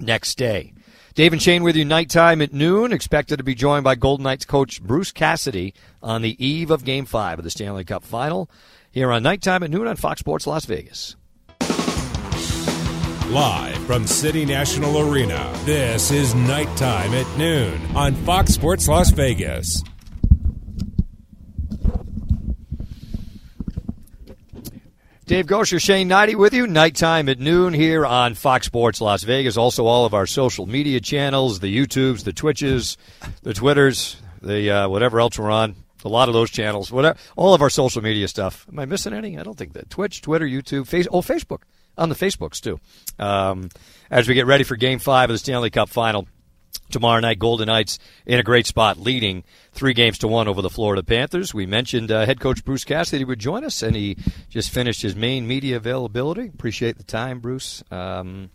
[0.00, 0.72] next stay.
[1.14, 2.92] Dave and Shane with you Knight Time at noon.
[2.92, 7.06] Expected to be joined by Golden Knights coach Bruce Cassidy on the eve of Game
[7.06, 8.50] 5 of the Stanley Cup Final
[8.90, 11.14] here on Knight Time at noon on Fox Sports Las Vegas.
[13.28, 19.10] Live from City National Arena, this is Knight Time at Noon on Fox Sports Las
[19.12, 19.82] Vegas.
[25.24, 26.66] Dave Goucher, Shane Hnidy with you.
[26.66, 29.56] Knight Time at noon here on Fox Sports Las Vegas.
[29.56, 32.98] Also, all of our social media channels the YouTubes, the Twitches,
[33.42, 35.76] the Twitters, the uh, whatever else we're on.
[36.04, 38.66] A lot of those channels, whatever, all of our social media stuff.
[38.70, 39.38] Am I missing any?
[39.38, 39.88] I don't think that.
[39.88, 41.62] Twitch, Twitter, YouTube, face, oh, Facebook
[41.96, 42.80] on the Facebooks too.
[43.18, 43.70] Um,
[44.10, 46.26] as we get ready for Game Five of the Stanley Cup Final
[46.90, 47.38] tomorrow night.
[47.38, 51.52] Golden Knights in a great spot, leading three games to one over the Florida Panthers.
[51.52, 54.16] We mentioned uh, head coach Bruce Cassidy would join us, and he
[54.48, 56.48] just finished his main media availability.
[56.48, 57.82] Appreciate the time, Bruce.
[57.90, 58.50] Um,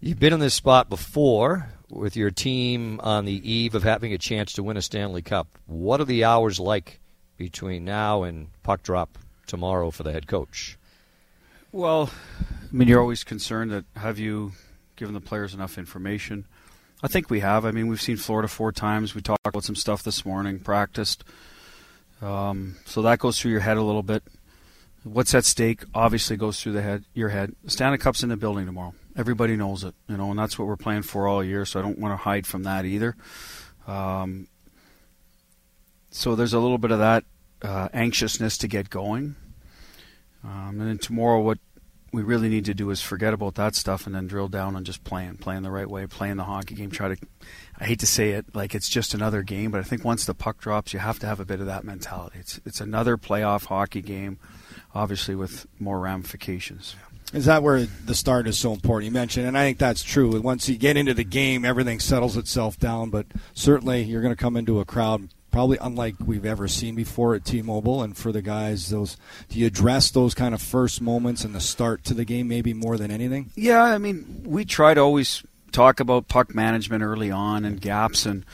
[0.00, 4.18] you've been in this spot before with your team on the eve of having a
[4.18, 5.46] chance to win a Stanley Cup.
[5.66, 7.00] What are the hours like
[7.36, 10.78] between now and puck drop tomorrow for the head coach?
[11.74, 12.08] Well,
[12.40, 14.52] I mean, you're always concerned that have you
[14.94, 16.46] given the players enough information?
[17.02, 17.64] I think we have.
[17.64, 19.16] I mean, we've seen Florida four times.
[19.16, 21.24] We talked about some stuff this morning, practiced.
[22.22, 24.22] Um, so that goes through your head a little bit.
[25.02, 27.56] What's at stake obviously goes through the head, your head.
[27.66, 28.94] Stanley Cup's in the building tomorrow.
[29.16, 31.64] Everybody knows it, you know, and that's what we're playing for all year.
[31.64, 33.16] So I don't want to hide from that either.
[33.88, 34.46] Um,
[36.12, 37.24] so there's a little bit of that
[37.62, 39.34] uh, anxiousness to get going.
[40.44, 41.58] Um, and then tomorrow, what
[42.12, 44.84] we really need to do is forget about that stuff and then drill down on
[44.84, 46.90] just playing, playing the right way, playing the hockey game.
[46.90, 47.16] Try to,
[47.78, 50.34] I hate to say it, like it's just another game, but I think once the
[50.34, 52.38] puck drops, you have to have a bit of that mentality.
[52.38, 54.38] It's it's another playoff hockey game,
[54.94, 56.94] obviously with more ramifications.
[57.32, 59.06] Is that where the start is so important?
[59.06, 60.40] You mentioned, and I think that's true.
[60.40, 63.10] Once you get into the game, everything settles itself down.
[63.10, 67.36] But certainly, you're going to come into a crowd probably unlike we've ever seen before
[67.36, 68.02] at T-Mobile.
[68.02, 69.16] And for the guys, those
[69.48, 72.74] do you address those kind of first moments and the start to the game maybe
[72.74, 73.52] more than anything?
[73.54, 78.26] Yeah, I mean, we try to always talk about puck management early on and gaps
[78.26, 78.44] and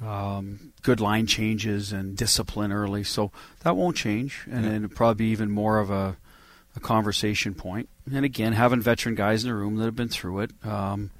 [0.00, 3.02] um, good line changes and discipline early.
[3.02, 3.32] So
[3.64, 4.72] that won't change, and yeah.
[4.76, 6.16] it'll probably be even more of a,
[6.76, 7.88] a, conversation point.
[8.12, 10.50] And again, having veteran guys in the room that have been through it.
[10.64, 11.10] Um,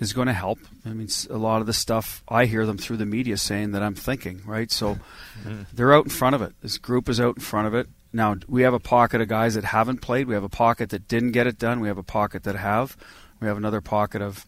[0.00, 0.58] is going to help.
[0.84, 3.82] I mean, a lot of the stuff I hear them through the media saying that
[3.82, 4.70] I'm thinking, right?
[4.70, 5.62] So mm-hmm.
[5.72, 6.54] they're out in front of it.
[6.62, 7.86] This group is out in front of it.
[8.12, 10.26] Now we have a pocket of guys that haven't played.
[10.26, 11.80] We have a pocket that didn't get it done.
[11.80, 12.96] We have a pocket that have.
[13.40, 14.46] We have another pocket of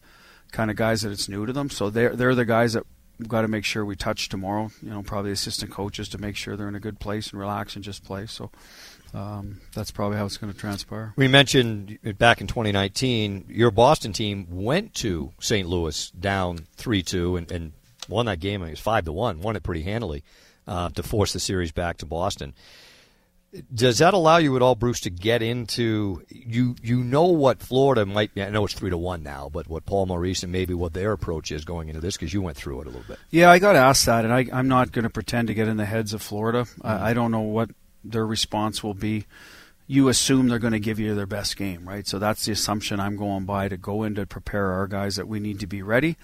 [0.51, 1.69] kind of guys that it's new to them.
[1.69, 2.83] So they're they're the guys that
[3.19, 4.71] we've got to make sure we touch tomorrow.
[4.81, 7.75] You know, probably assistant coaches to make sure they're in a good place and relax
[7.75, 8.25] and just play.
[8.25, 8.51] So
[9.13, 11.13] um, that's probably how it's going to transpire.
[11.15, 15.67] We mentioned back in 2019, your Boston team went to St.
[15.67, 17.73] Louis down 3 2 and, and,
[18.09, 18.61] won that game.
[18.61, 20.25] I think it was 5 to 1, won it pretty handily
[20.67, 22.53] uh, to force the series back to Boston.
[23.73, 26.75] Does that allow you at all, Bruce, to get into you?
[26.81, 28.31] You know what Florida might.
[28.35, 31.11] I know it's three to one now, but what Paul Maurice and maybe what their
[31.11, 33.19] approach is going into this because you went through it a little bit.
[33.29, 35.77] Yeah, I got asked that, and I, am not going to pretend to get in
[35.77, 36.63] the heads of Florida.
[36.63, 36.87] Mm-hmm.
[36.87, 37.69] I, I don't know what
[38.03, 39.25] their response will be
[39.87, 42.07] you assume they're going to give you their best game, right?
[42.07, 45.27] So that's the assumption I'm going by to go in to prepare our guys that
[45.27, 46.17] we need to be ready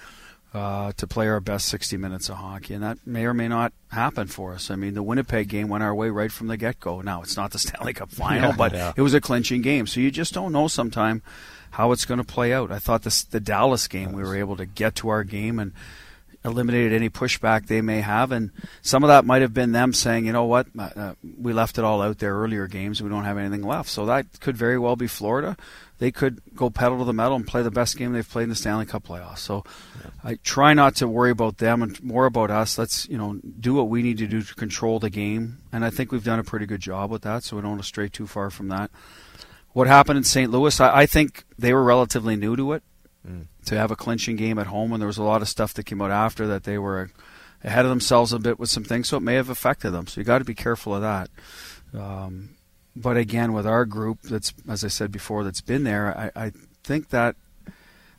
[0.54, 2.74] uh, to play our best 60 minutes of hockey.
[2.74, 4.72] And that may or may not happen for us.
[4.72, 7.02] I mean, the Winnipeg game went our way right from the get go.
[7.02, 8.94] Now, it's not the Stanley Cup final, yeah, but yeah.
[8.96, 9.88] it was a clinching game.
[9.88, 11.22] So you just don't know sometime
[11.72, 12.72] how it's going to play out.
[12.72, 15.74] I thought this, the Dallas game, we were able to get to our game and
[16.45, 18.32] eliminated any pushback they may have.
[18.32, 21.54] And some of that might have been them saying, you know what, uh, uh, we
[21.54, 23.02] left it all out there earlier games.
[23.02, 23.89] We don't have anything left.
[23.89, 25.58] So that could very well be Florida.
[25.99, 28.49] They could go pedal to the metal and play the best game they've played in
[28.49, 29.39] the Stanley Cup playoffs.
[29.39, 29.65] So
[30.02, 30.12] yeah.
[30.23, 32.78] I try not to worry about them and more about us.
[32.78, 35.89] Let's you know do what we need to do to control the game, and I
[35.89, 37.43] think we've done a pretty good job with that.
[37.43, 38.91] So we don't want to stray too far from that.
[39.73, 40.49] What happened in St.
[40.49, 42.84] Louis, I, I think they were relatively new to it
[43.28, 43.45] mm.
[43.69, 44.91] To have a clinching game at home.
[44.91, 47.12] And there was a lot of stuff that came out after that they were
[47.63, 50.08] ahead of themselves a bit with some things, so it may have affected them.
[50.08, 51.29] So you got to be careful of that.
[51.93, 52.55] Um,
[52.95, 56.51] but again, with our group, that's as I said before, that's been there, I, I
[56.84, 57.36] think that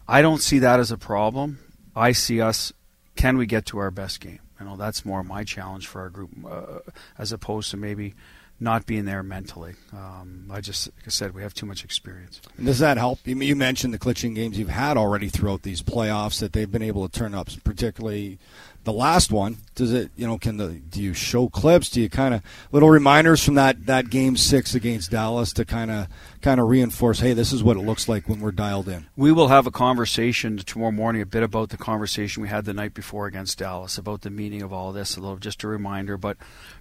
[0.06, 1.58] I don't see that as a problem.
[1.96, 2.72] I see us.
[3.16, 4.38] Can we get to our best game?
[4.60, 6.78] You know, that's more my challenge for our group, uh,
[7.18, 8.14] as opposed to maybe
[8.60, 9.74] not being there mentally.
[9.92, 12.42] Um, I just, like I said, we have too much experience.
[12.58, 13.18] And does that help?
[13.24, 17.08] You mentioned the clinching games you've had already throughout these playoffs that they've been able
[17.08, 18.38] to turn up, particularly
[18.84, 19.58] the last one.
[19.74, 21.90] Does it, you know, can the do you show clips?
[21.90, 25.90] Do you kind of little reminders from that that game six against Dallas to kind
[25.90, 26.08] of
[26.40, 27.20] kind of reinforce?
[27.20, 29.06] Hey, this is what it looks like when we're dialed in.
[29.16, 32.74] We will have a conversation tomorrow morning, a bit about the conversation we had the
[32.74, 35.16] night before against Dallas about the meaning of all this.
[35.16, 36.36] A little, just a reminder, but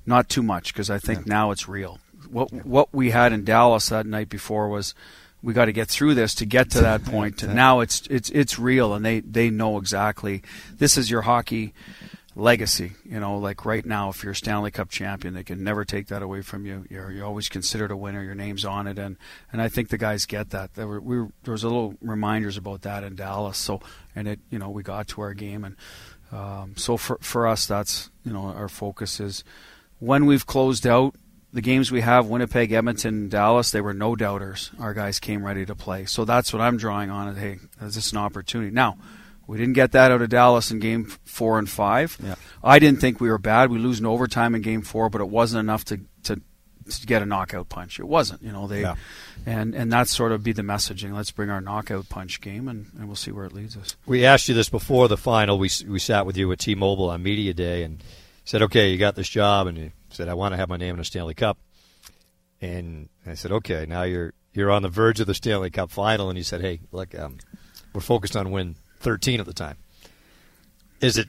[0.06, 1.34] not too much because I think yeah.
[1.34, 2.00] now it's real.
[2.30, 4.94] What what we had in Dallas that night before was
[5.42, 7.44] we got to get through this to get to that point.
[7.44, 10.42] And now it's it's it's real, and they they know exactly
[10.78, 11.74] this is your hockey
[12.36, 12.94] legacy.
[13.06, 16.08] You know, like right now, if you're a Stanley Cup champion, they can never take
[16.08, 16.86] that away from you.
[16.90, 18.24] You're, you're always considered a winner.
[18.24, 19.18] Your name's on it, and
[19.52, 20.74] and I think the guys get that.
[20.74, 23.58] There were, we were, there was a little reminders about that in Dallas.
[23.58, 23.82] So
[24.16, 25.76] and it you know we got to our game, and
[26.32, 29.44] um, so for for us, that's you know our focus is
[30.00, 31.16] when we've closed out
[31.54, 34.72] the games we have Winnipeg, Edmonton, Dallas, they were no doubters.
[34.80, 36.06] Our guys came ready to play.
[36.06, 37.36] So that's what I'm drawing on.
[37.36, 38.72] Hey, is this an opportunity?
[38.72, 38.98] Now,
[39.48, 42.16] We didn't get that out of Dallas in game four and five.
[42.24, 42.36] Yeah.
[42.64, 43.72] I didn't think we were bad.
[43.72, 47.24] We lose in overtime in game four, but it wasn't enough to, to, to get
[47.24, 48.00] a knockout punch.
[48.00, 48.44] It wasn't.
[48.44, 48.94] You know, they Yeah.
[49.48, 51.14] and and that's sort of be the messaging.
[51.16, 53.96] Let's bring our knockout punch game and, and we'll see where it leads us.
[54.06, 55.58] We asked you this before the final.
[55.58, 58.04] We we sat with you at T-Mobile on media day and
[58.46, 60.96] said, "Okay, you got this job," and you said, "I want to have my name
[60.96, 61.58] in a Stanley Cup."
[62.62, 66.30] And I said, "Okay, now you're you're on the verge of the Stanley Cup final,"
[66.30, 67.38] and you said, "Hey, look, um,
[67.94, 69.78] we're focused on win 13 at the time.
[71.02, 71.28] Is it?"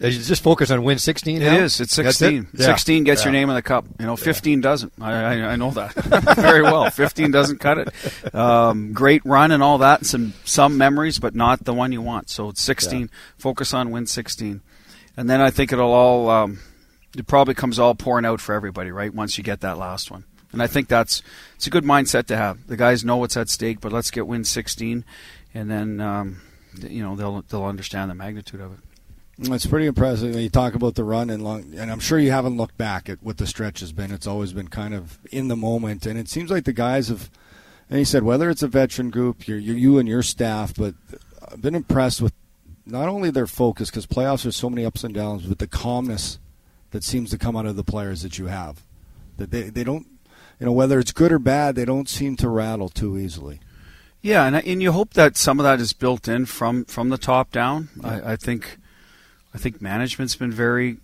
[0.00, 1.56] Is it just focus on win 16 It now?
[1.56, 1.80] is.
[1.80, 2.48] It's 16.
[2.52, 2.60] it?
[2.60, 2.66] Yeah.
[2.66, 3.86] 16 gets your name in the cup.
[4.00, 4.92] You know, 15 doesn't.
[5.00, 5.94] I, I, I know that
[6.36, 6.90] very well.
[6.90, 8.34] 15 doesn't cut it.
[8.34, 12.02] Um, great run and all that, and some some memories, but not the one you
[12.02, 12.28] want.
[12.28, 13.08] So it's 16.
[13.38, 14.60] Focus on win 16,
[15.16, 16.28] and then I think it'll all.
[16.28, 16.58] Um,
[17.16, 19.12] it probably comes all pouring out for everybody, right?
[19.12, 21.22] Once you get that last one, and I think that's
[21.56, 22.66] it's a good mindset to have.
[22.66, 25.04] The guys know what's at stake, but let's get win 16,
[25.52, 26.40] and then um,
[26.80, 28.78] you know they'll they'll understand the magnitude of it.
[29.36, 32.30] It's pretty impressive when you talk about the run and long, and I'm sure you
[32.30, 34.12] haven't looked back at what the stretch has been.
[34.12, 37.30] It's always been kind of in the moment, and it seems like the guys have.
[37.90, 40.94] And he said whether it's a veteran group, you you and your staff, but
[41.50, 42.32] I've been impressed with
[42.86, 46.38] not only their focus because playoffs are so many ups and downs, but the calmness
[46.94, 48.80] that seems to come out of the players that you have.
[49.36, 50.06] That they they don't,
[50.60, 53.58] you know, whether it's good or bad, they don't seem to rattle too easily.
[54.22, 57.18] Yeah, and and you hope that some of that is built in from from the
[57.18, 57.88] top down.
[58.04, 58.78] I, I think,
[59.52, 60.98] I think management's been very,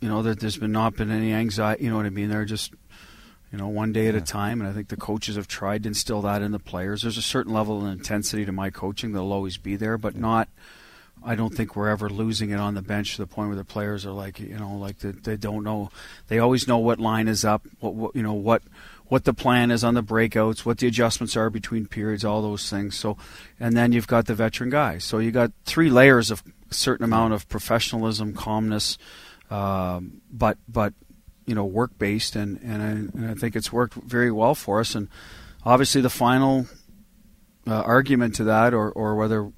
[0.00, 1.84] you know, that there's been not been any anxiety.
[1.84, 2.30] You know what I mean?
[2.30, 2.72] They're just,
[3.52, 4.62] you know, one day at a time.
[4.62, 7.02] And I think the coaches have tried to instill that in the players.
[7.02, 10.48] There's a certain level of intensity to my coaching that'll always be there, but not.
[11.28, 13.62] I don't think we're ever losing it on the bench to the point where the
[13.62, 15.90] players are like, you know, like they, they don't know.
[16.28, 18.62] They always know what line is up, what, what you know, what
[19.08, 22.70] what the plan is on the breakouts, what the adjustments are between periods, all those
[22.70, 22.96] things.
[22.96, 23.18] So,
[23.60, 25.04] and then you've got the veteran guys.
[25.04, 28.96] So you got three layers of a certain amount of professionalism, calmness,
[29.50, 30.94] um, but but
[31.44, 34.80] you know work based, and and I, and I think it's worked very well for
[34.80, 34.94] us.
[34.94, 35.08] And
[35.62, 36.66] obviously, the final
[37.66, 39.52] uh, argument to that, or or whether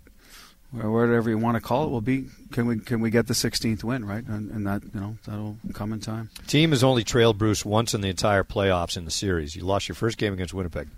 [0.79, 3.35] or whatever you want to call it, will be can we can we get the
[3.35, 4.25] 16th win, right?
[4.25, 6.31] And, and that you know that'll come in time.
[6.47, 9.57] Team has only trailed Bruce once in the entire playoffs in the series.
[9.57, 10.89] You lost your first game against Winnipeg.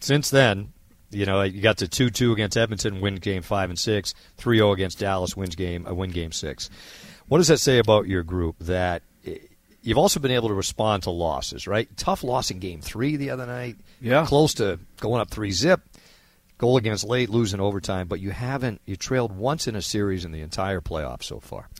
[0.00, 0.72] Since then,
[1.10, 4.72] you know you got to two two against Edmonton, win game five and six, 3-0
[4.72, 6.70] against Dallas, wins game, uh, win game six.
[7.28, 8.56] What does that say about your group?
[8.60, 9.36] That eh,
[9.82, 11.88] you've also been able to respond to losses, right?
[11.96, 13.76] Tough loss in game three the other night.
[14.00, 14.24] Yeah.
[14.26, 15.80] close to going up three zip.
[16.60, 18.82] Goal against late, losing overtime, but you haven't.
[18.84, 21.70] You trailed once in a series in the entire playoffs so far.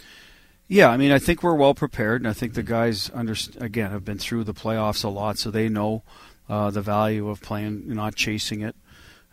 [0.68, 3.90] Yeah, I mean, I think we're well prepared, and I think the guys under, again
[3.90, 6.02] have been through the playoffs a lot, so they know
[6.48, 8.74] uh, the value of playing, not chasing it.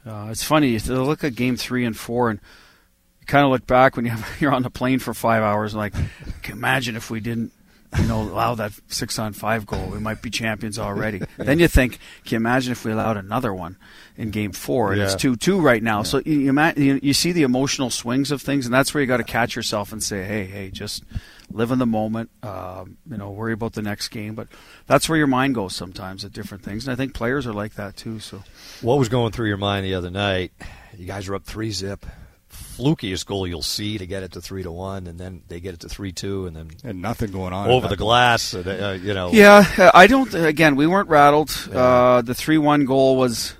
[0.05, 2.41] Uh, it's funny you look at game three and four, and
[3.21, 5.73] you kind of look back when you have, you're on the plane for five hours,
[5.73, 5.93] and like,
[6.49, 7.53] imagine if we didn't,
[7.97, 11.21] you know, allow that six on five goal, we might be champions already.
[11.37, 13.77] Then you think, can you imagine if we allowed another one
[14.17, 16.03] in game four, and it's two two right now.
[16.03, 19.17] So you, you, you see the emotional swings of things, and that's where you got
[19.17, 21.03] to catch yourself and say, hey, hey, just
[21.51, 22.29] live in the moment.
[22.43, 24.47] Um, you know, worry about the next game, but
[24.87, 27.75] that's where your mind goes sometimes at different things, and I think players are like
[27.75, 28.19] that too.
[28.19, 28.43] So
[28.81, 30.51] What was going through your mind the other night?
[30.97, 32.05] You guys are up three zip.
[32.77, 35.73] Flukiest goal you'll see to get it to three to one, and then they get
[35.73, 38.53] it to three two, and then And nothing going on over the that glass.
[38.53, 40.33] Uh, they- uh, you know, yeah, uh, I don't.
[40.33, 41.49] Again, we weren't rattled.
[41.73, 43.53] Uh, the three one goal was.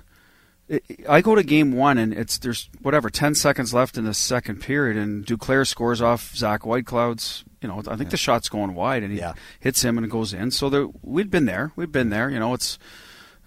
[0.70, 4.12] I- I go to game one and it's there's whatever ten seconds left in the
[4.12, 7.42] second period and Duclair scores off Zach Whitecloud's.
[7.62, 9.32] You know, I think the shot's going wide and he Yeah.
[9.60, 10.50] hits him and it goes in.
[10.50, 11.72] So there, we'd been there.
[11.74, 12.28] We'd been there.
[12.30, 12.78] You know, it's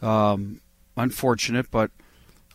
[0.01, 0.61] um,
[0.97, 1.91] unfortunate, but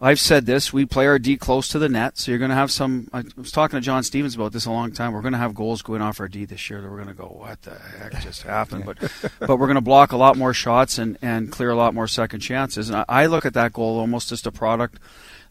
[0.01, 2.57] I've said this: we play our D close to the net, so you're going to
[2.57, 3.09] have some.
[3.15, 5.13] I was talking to John Stevens about this a long time.
[5.13, 7.15] We're going to have goals going off our D this year that we're going to
[7.15, 8.99] go, "What the heck just happened?" But
[9.41, 12.07] but we're going to block a lot more shots and and clear a lot more
[12.07, 12.91] second chances.
[12.91, 14.99] And I, I look at that goal almost as a product.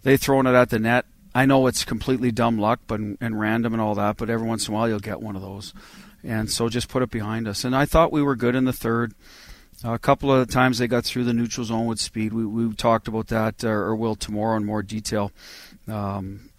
[0.04, 1.06] They thrown it at the net.
[1.34, 4.18] I know it's completely dumb luck, but and random and all that.
[4.18, 5.74] But every once in a while, you'll get one of those.
[6.24, 7.64] And so just put it behind us.
[7.64, 9.14] And I thought we were good in the third.
[9.84, 12.34] A couple of times they got through the neutral zone with speed.
[12.34, 15.32] We, we talked about that, uh, or will tomorrow in more detail.
[15.88, 16.50] Um,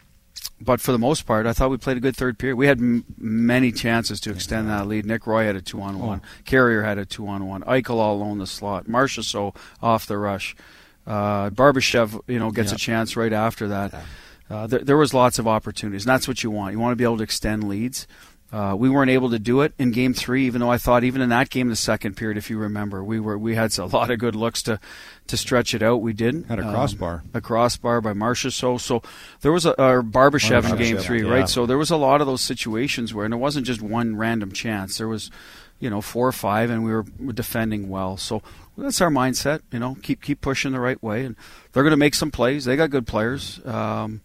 [0.60, 2.56] but for the most part, I thought we played a good third period.
[2.56, 5.04] We had m- many chances to extend that lead.
[5.06, 6.22] Nick Roy had a two on one.
[6.44, 7.62] Carrier had a two on one.
[7.62, 8.86] Eichel all alone the slot.
[8.86, 10.56] Marchessault off the rush.
[11.06, 13.92] Uh, Barbashev, you know, gets a chance right after that.
[14.48, 16.72] Uh, there, there was lots of opportunities, and that's what you want.
[16.72, 18.06] You want to be able to extend leads,
[18.52, 21.20] Uh, we weren't able to do it in Game Three, even though I thought even
[21.20, 24.10] in that game, the second period, if you remember, we were we had a lot
[24.12, 24.78] of good looks to
[25.26, 26.00] to stretch it out.
[26.00, 28.52] We didn't had a crossbar, um, a crossbar by Marcia.
[28.52, 29.02] So so
[29.40, 31.32] there was a, a Barbashev in Game Three, yeah.
[31.32, 31.48] right?
[31.48, 34.52] So there was a lot of those situations where, and it wasn't just one random
[34.52, 34.98] chance.
[34.98, 35.28] There was,
[35.80, 38.16] you know, four or five, and we were defending well.
[38.16, 38.42] So
[38.78, 39.62] that's our mindset.
[39.72, 41.34] You know, keep keep pushing the right way, and
[41.72, 42.64] they're going to make some plays.
[42.64, 43.60] They got good players.
[43.66, 44.20] Um,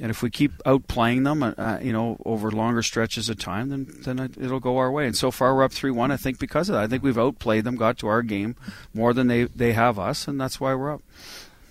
[0.00, 3.68] and if we keep outplaying them, uh, uh, you know, over longer stretches of time,
[3.70, 5.06] then then it'll go our way.
[5.06, 6.10] And so far, we're up three one.
[6.10, 8.56] I think because of that, I think we've outplayed them, got to our game
[8.94, 11.02] more than they they have us, and that's why we're up.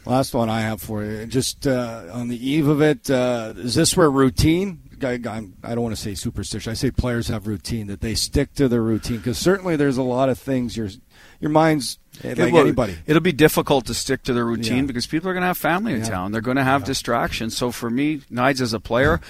[0.05, 3.75] Last one I have for you, just uh, on the eve of it, uh, is
[3.75, 4.79] this where routine?
[5.03, 6.71] I, I don't want to say superstition.
[6.71, 10.03] I say players have routine that they stick to their routine because certainly there's a
[10.03, 10.89] lot of things your
[11.39, 12.97] your mind's like it will, anybody.
[13.05, 14.83] It'll be difficult to stick to the routine yeah.
[14.83, 16.09] because people are going to have family in yeah.
[16.09, 16.31] town.
[16.31, 16.87] They're going to have yeah.
[16.87, 17.55] distractions.
[17.55, 19.21] So for me, Nides as a player,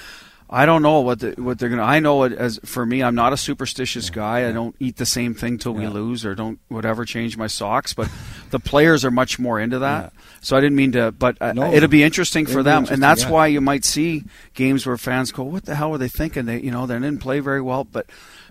[0.51, 1.85] I don't know what the, what they're going to.
[1.85, 4.49] I know it as for me, I'm not a superstitious guy.
[4.49, 7.93] I don't eat the same thing till we lose or don't whatever change my socks.
[7.93, 8.09] But
[8.49, 10.11] the players are much more into that.
[10.41, 13.03] So I didn't mean to, but uh, no, it'll be interesting for them, interesting, and
[13.03, 14.23] that's why you might see
[14.55, 17.19] games where fans go, "What the hell were they thinking?" They, you know, they didn't
[17.19, 18.07] play very well, but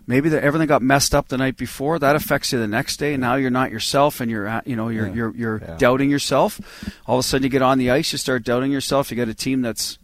[0.09, 2.00] maybe the, everything got messed up the night before.
[2.00, 4.74] That affects you the next day, and now you're not yourself, and you're uh, you
[4.74, 5.14] know you're yeah.
[5.14, 5.76] you're you're yeah.
[5.76, 6.61] doubting yourself.
[7.06, 9.11] All of a sudden, you get on the ice, you start doubting yourself.
[9.11, 9.98] You get a team that's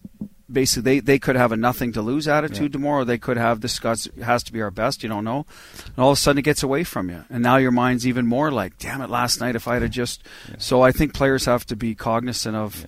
[0.52, 2.68] basically they, they could have a nothing to lose attitude yeah.
[2.68, 3.02] tomorrow.
[3.02, 3.78] They could have this
[4.22, 5.02] has to be our best.
[5.02, 5.46] You don't know,
[5.86, 8.26] and all of a sudden it gets away from you, and now your mind's even
[8.26, 10.22] more like, damn it, last night if I had just.
[10.58, 12.86] So I think players have to be cognizant of.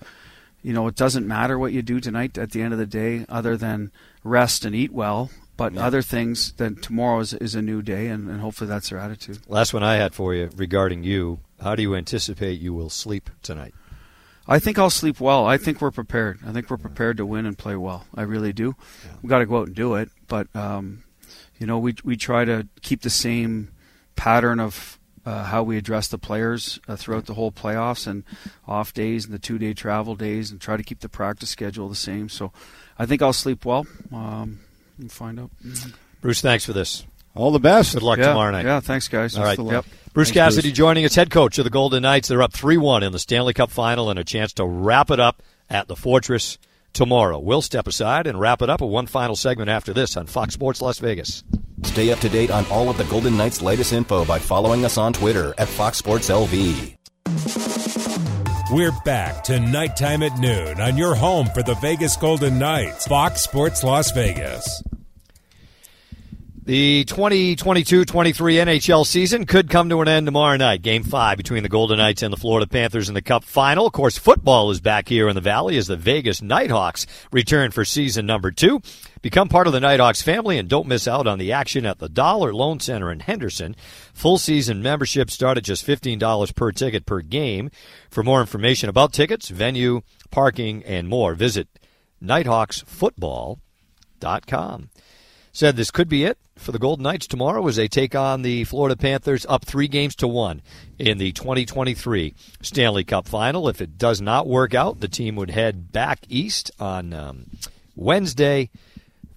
[0.63, 3.25] You know, it doesn't matter what you do tonight at the end of the day,
[3.29, 3.91] other than
[4.23, 5.85] rest and eat well but yeah.
[5.85, 9.39] other things, then tomorrow is, is a new day, and, and hopefully that's their attitude.
[9.47, 11.39] Last one I had for you regarding you.
[11.59, 13.73] How do you anticipate you will sleep tonight?
[14.47, 15.45] I think I'll sleep well.
[15.45, 16.39] I think we're prepared.
[16.45, 18.05] I think we're prepared to win and play well.
[18.15, 18.75] I really do.
[19.03, 19.11] Yeah.
[19.21, 21.03] We've got to go out and do it, but um,
[21.57, 23.69] you know, we we try to keep the same
[24.15, 28.23] pattern of uh, how we address the players uh, throughout the whole playoffs and
[28.65, 31.89] off days and the two day travel days, and try to keep the practice schedule
[31.89, 32.29] the same.
[32.29, 32.53] So,
[32.97, 33.85] I think I'll sleep well.
[34.13, 34.59] Um,
[34.97, 35.51] and find out.
[35.65, 35.91] Mm-hmm.
[36.21, 37.05] Bruce, thanks for this.
[37.35, 37.93] All the best.
[37.93, 38.65] Good luck yeah, tomorrow night.
[38.65, 39.37] Yeah, thanks, guys.
[39.37, 39.57] All right.
[39.57, 39.85] Yep.
[40.13, 40.77] Bruce thanks, Cassidy Bruce.
[40.77, 42.27] joining us, head coach of the Golden Knights.
[42.29, 45.19] They're up 3 1 in the Stanley Cup final and a chance to wrap it
[45.19, 46.57] up at the Fortress
[46.93, 47.37] tomorrow.
[47.37, 50.55] We'll step aside and wrap it up with one final segment after this on Fox
[50.55, 51.43] Sports Las Vegas.
[51.83, 54.97] Stay up to date on all of the Golden Knights' latest info by following us
[54.97, 56.96] on Twitter at Fox Sports LV.
[58.69, 63.07] We're back to Knight Time at noon on your home for the Vegas Golden Knights,
[63.07, 64.83] Fox Sports Las Vegas.
[66.65, 70.81] The 2022-23 NHL season could come to an end tomorrow night.
[70.81, 73.87] Game five between the Golden Knights and the Florida Panthers in the Cup final.
[73.87, 77.71] Of course, football is back here in the Valley as the Vegas Knight Hawks return
[77.71, 78.81] for season number two.
[79.27, 81.99] Become part of the Knight Hawks family and don't miss out on the action at
[81.99, 83.75] the Dollar Loan Center in Henderson.
[84.13, 87.69] Full season membership start at just $15 per ticket per game.
[88.09, 89.99] For more information about tickets, venue,
[90.31, 91.67] parking, and more, visit
[92.23, 94.89] knighthawksfootball.com
[95.51, 98.63] said this could be it for the Golden Knights tomorrow as they take on the
[98.63, 100.61] Florida Panthers up three games to one
[100.97, 103.67] in the 2023 Stanley Cup final.
[103.67, 107.47] If it does not work out, the team would head back east on um,
[107.93, 108.69] Wednesday.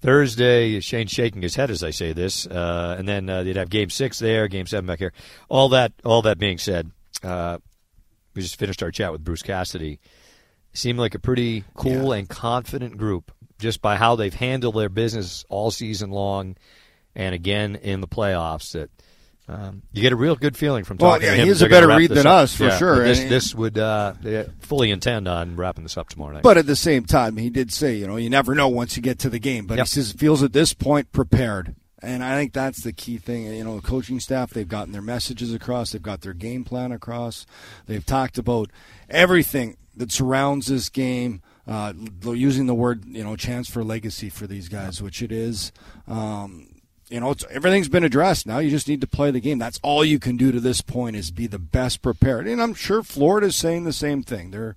[0.01, 3.69] Thursday, Shane's shaking his head as I say this, uh, and then uh, they'd have
[3.69, 5.13] Game Six there, Game Seven back here.
[5.47, 6.91] All that, all that being said,
[7.23, 7.59] uh,
[8.33, 9.99] we just finished our chat with Bruce Cassidy.
[10.73, 12.19] Seemed like a pretty cool yeah.
[12.19, 16.55] and confident group just by how they've handled their business all season long,
[17.13, 18.71] and again in the playoffs.
[18.71, 18.89] That
[19.51, 21.47] um, you get a real good feeling from talking well, yeah, to him.
[21.47, 22.43] He's a better read than up.
[22.43, 23.03] us for yeah, sure.
[23.03, 24.13] This, this, would uh,
[24.59, 26.43] fully intend on wrapping this up tomorrow night.
[26.43, 29.03] But at the same time, he did say, you know, you never know once you
[29.03, 29.65] get to the game.
[29.65, 29.87] But yep.
[29.87, 31.75] he says feels at this point prepared.
[32.01, 33.45] And I think that's the key thing.
[33.45, 36.91] You know, the coaching staff, they've gotten their messages across, they've got their game plan
[36.91, 37.45] across,
[37.85, 38.71] they've talked about
[39.09, 41.93] everything that surrounds this game uh,
[42.23, 45.71] using the word you know chance for legacy for these guys, which it is.
[46.07, 46.70] Um,
[47.11, 48.47] you know, everything's been addressed.
[48.47, 49.59] Now you just need to play the game.
[49.59, 52.47] That's all you can do to this point is be the best prepared.
[52.47, 54.51] And I'm sure Florida's saying the same thing.
[54.51, 54.75] They're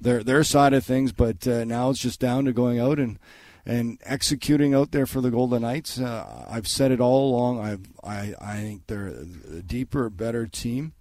[0.00, 3.18] their their side of things, but uh, now it's just down to going out and
[3.66, 5.98] and executing out there for the Golden Knights.
[5.98, 7.60] Uh, I've said it all along.
[7.60, 10.92] I've, I I think they're a deeper, better team.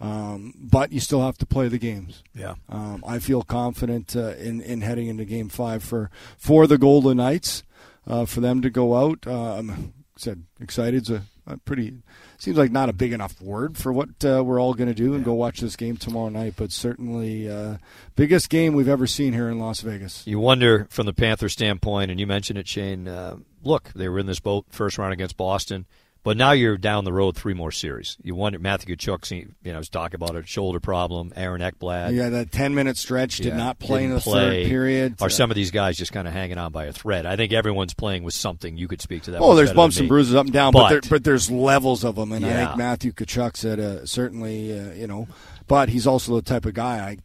[0.00, 2.22] Um, but you still have to play the games.
[2.32, 2.54] Yeah.
[2.68, 7.16] Um, I feel confident uh, in in heading into Game Five for for the Golden
[7.16, 7.64] Knights,
[8.06, 9.26] uh, for them to go out.
[9.26, 11.94] I'm said excited's a, a, pretty
[12.38, 15.14] seems like not a big enough word for what uh, we're all going to do
[15.14, 16.54] and go watch this game tomorrow night.
[16.56, 17.78] But certainly uh,
[18.16, 20.26] biggest game we've ever seen here in Las Vegas.
[20.26, 23.08] You wonder from the Panther standpoint, and you mentioned it, Shane.
[23.08, 25.86] Uh, look, they were in this boat first round against Boston.
[26.28, 28.18] But now you're down the road three more series.
[28.22, 29.30] You wonder Matthew Tkachuk,
[29.64, 31.32] you know, was talking about a shoulder problem.
[31.34, 34.64] Aaron Ekblad, yeah, that ten minute stretch did yeah, not play in the play.
[34.64, 35.14] third period.
[35.22, 37.24] Are some of these guys just kind of hanging on by a thread?
[37.24, 38.76] I think everyone's playing with something.
[38.76, 39.40] You could speak to that.
[39.40, 42.16] Oh, there's bumps and bruises up and down, but, but, there, but there's levels of
[42.16, 42.52] them, and yeah.
[42.52, 45.28] I think Matthew Tkachuk said uh, certainly, uh, you know,
[45.66, 47.16] but he's also the type of guy I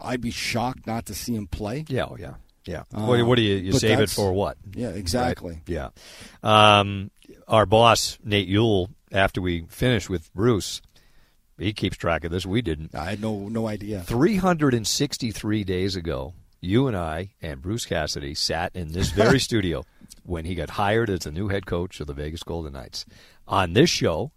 [0.00, 1.86] I'd be shocked not to see him play.
[1.88, 2.34] Yeah, oh, yeah.
[2.66, 2.84] Yeah.
[2.90, 4.56] What, what, do you, you save it for what?
[4.74, 5.54] Yeah, exactly.
[5.54, 5.62] Right?
[5.66, 5.88] Yeah.
[6.42, 7.10] Um,
[7.46, 10.80] our boss, Nate Yule, after we finished with Bruce,
[11.58, 12.46] he keeps track of this.
[12.46, 12.94] We didn't.
[12.94, 14.00] I had no no idea.
[14.02, 19.84] 363 days ago, you and I and Bruce Cassidy sat in this very studio
[20.24, 23.04] when he got hired as the new head coach of the Vegas Golden Knights.
[23.46, 24.32] On this show,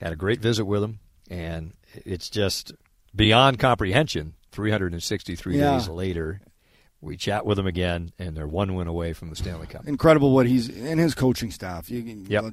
[0.00, 1.72] had a great visit with him, and
[2.04, 2.72] it's just
[3.14, 4.34] beyond comprehension.
[4.52, 5.72] 363 yeah.
[5.72, 6.42] days later,
[7.02, 9.86] we chat with them again, and they're one win away from the Stanley Cup.
[9.86, 11.90] Incredible what he's and his coaching staff.
[11.90, 12.44] You, yep.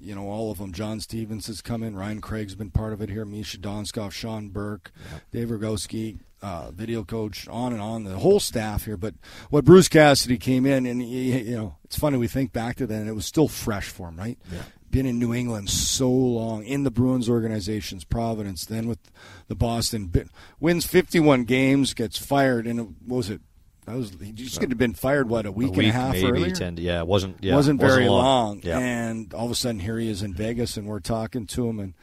[0.00, 0.72] you know, all of them.
[0.72, 1.94] John Stevens has come in.
[1.94, 3.26] Ryan Craig's been part of it here.
[3.26, 5.22] Misha Donskov, Sean Burke, yep.
[5.30, 8.04] Dave Rogowski, uh, video coach, on and on.
[8.04, 8.96] The whole staff here.
[8.96, 9.14] But
[9.50, 12.86] what Bruce Cassidy came in, and he, you know, it's funny we think back to
[12.86, 13.06] then.
[13.06, 14.38] It was still fresh for him, right?
[14.50, 18.98] Yeah been in New England so long in the Bruins organizations, Providence, then with
[19.48, 20.12] the Boston,
[20.60, 23.40] wins 51 games, gets fired, and what was it?
[23.86, 25.92] That was he just could have been fired what a week, a week and a
[25.92, 26.54] half maybe, earlier.
[26.54, 28.60] 10, yeah, it wasn't yeah, wasn't very wasn't long, long.
[28.62, 28.78] Yeah.
[28.78, 31.80] and all of a sudden here he is in Vegas, and we're talking to him,
[31.80, 31.94] and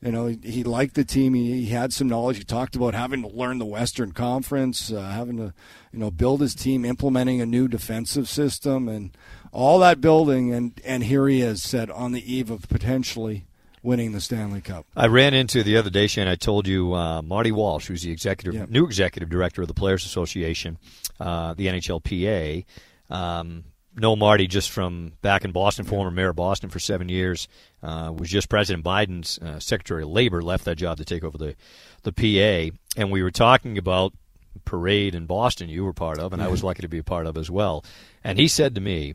[0.00, 1.34] you know he, he liked the team.
[1.34, 2.38] He, he, had some knowledge.
[2.38, 5.52] He talked about having to learn the Western Conference, uh, having to
[5.92, 9.10] you know build his team, implementing a new defensive system, and
[9.50, 13.44] all that building, and and here he is, said on the eve of potentially
[13.84, 14.86] winning the Stanley Cup.
[14.96, 16.26] I ran into the other day, Shane.
[16.26, 18.70] I told you uh, Marty Walsh, who's the executive, Yep.
[18.70, 20.78] new executive director of the Players Association,
[21.20, 22.64] uh, the NHLPA.
[23.10, 23.64] Um,
[23.96, 27.46] know Marty just from back in Boston, former mayor of Boston for seven years.
[27.82, 31.38] Uh, was just President Biden's uh, Secretary of Labor, left that job to take over
[31.38, 31.54] the
[32.02, 34.12] the PA, and we were talking about
[34.64, 35.68] parade in Boston.
[35.68, 37.84] You were part of, and I was lucky to be a part of as well.
[38.22, 39.14] And he said to me,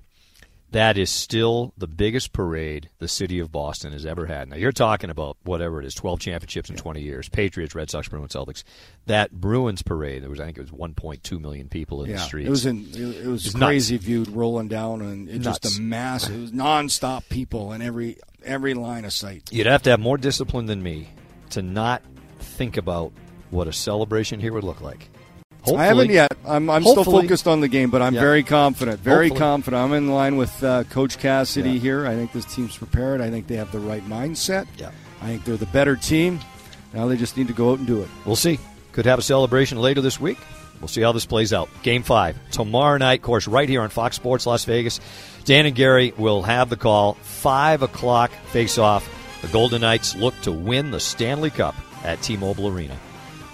[0.71, 4.49] that is still the biggest parade the city of Boston has ever had.
[4.49, 8.07] Now you're talking about whatever it is, 12 championships in 20 years, Patriots, Red Sox,
[8.07, 8.63] Bruins, Celtics.
[9.07, 12.21] That Bruins parade, there was I think it was 1.2 million people in yeah, the
[12.21, 12.47] streets.
[12.47, 15.59] it was in it was It's crazy viewed rolling down, and it Nuts.
[15.59, 16.29] just a mass.
[16.29, 19.49] It was nonstop people in every every line of sight.
[19.51, 21.09] You'd have to have more discipline than me
[21.51, 22.03] to not
[22.39, 23.11] think about
[23.49, 25.09] what a celebration here would look like.
[25.61, 26.31] Hopefully, I haven't yet.
[26.47, 28.21] I'm, I'm still focused on the game, but I'm Yeah.
[28.21, 29.01] very confident.
[29.01, 29.39] Very Hopefully.
[29.39, 29.83] confident.
[29.83, 31.79] I'm in line with uh, Coach Cassidy Yeah.
[31.79, 32.07] here.
[32.07, 33.21] I think this team's prepared.
[33.21, 34.67] I think they have the right mindset.
[34.77, 34.91] Yeah.
[35.21, 36.39] I think they're the better team.
[36.93, 38.07] Now they just need to go out and do it.
[38.25, 38.57] We'll see.
[38.93, 40.37] Could have a celebration later this week.
[40.79, 41.69] We'll see how this plays out.
[41.83, 44.99] Game five tomorrow night, of course, right here on Fox Sports Las Vegas.
[45.43, 47.15] Dan and Gary will have the call.
[47.15, 49.07] Five o'clock face off.
[49.41, 52.97] The Golden Knights look to win the Stanley Cup at T-Mobile Arena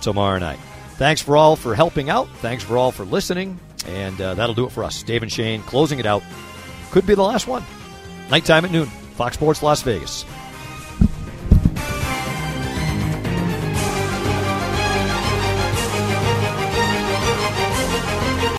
[0.02, 0.60] tomorrow night.
[0.98, 2.30] Thanks for all for helping out.
[2.38, 5.04] Thanks for all for listening, and uh, that'll do it for us.
[5.04, 6.24] Dave and Shane closing it out.
[6.92, 7.64] Could be the last one.
[8.30, 8.86] Knight Time at noon.
[8.86, 10.26] Fox Sports Las Vegas.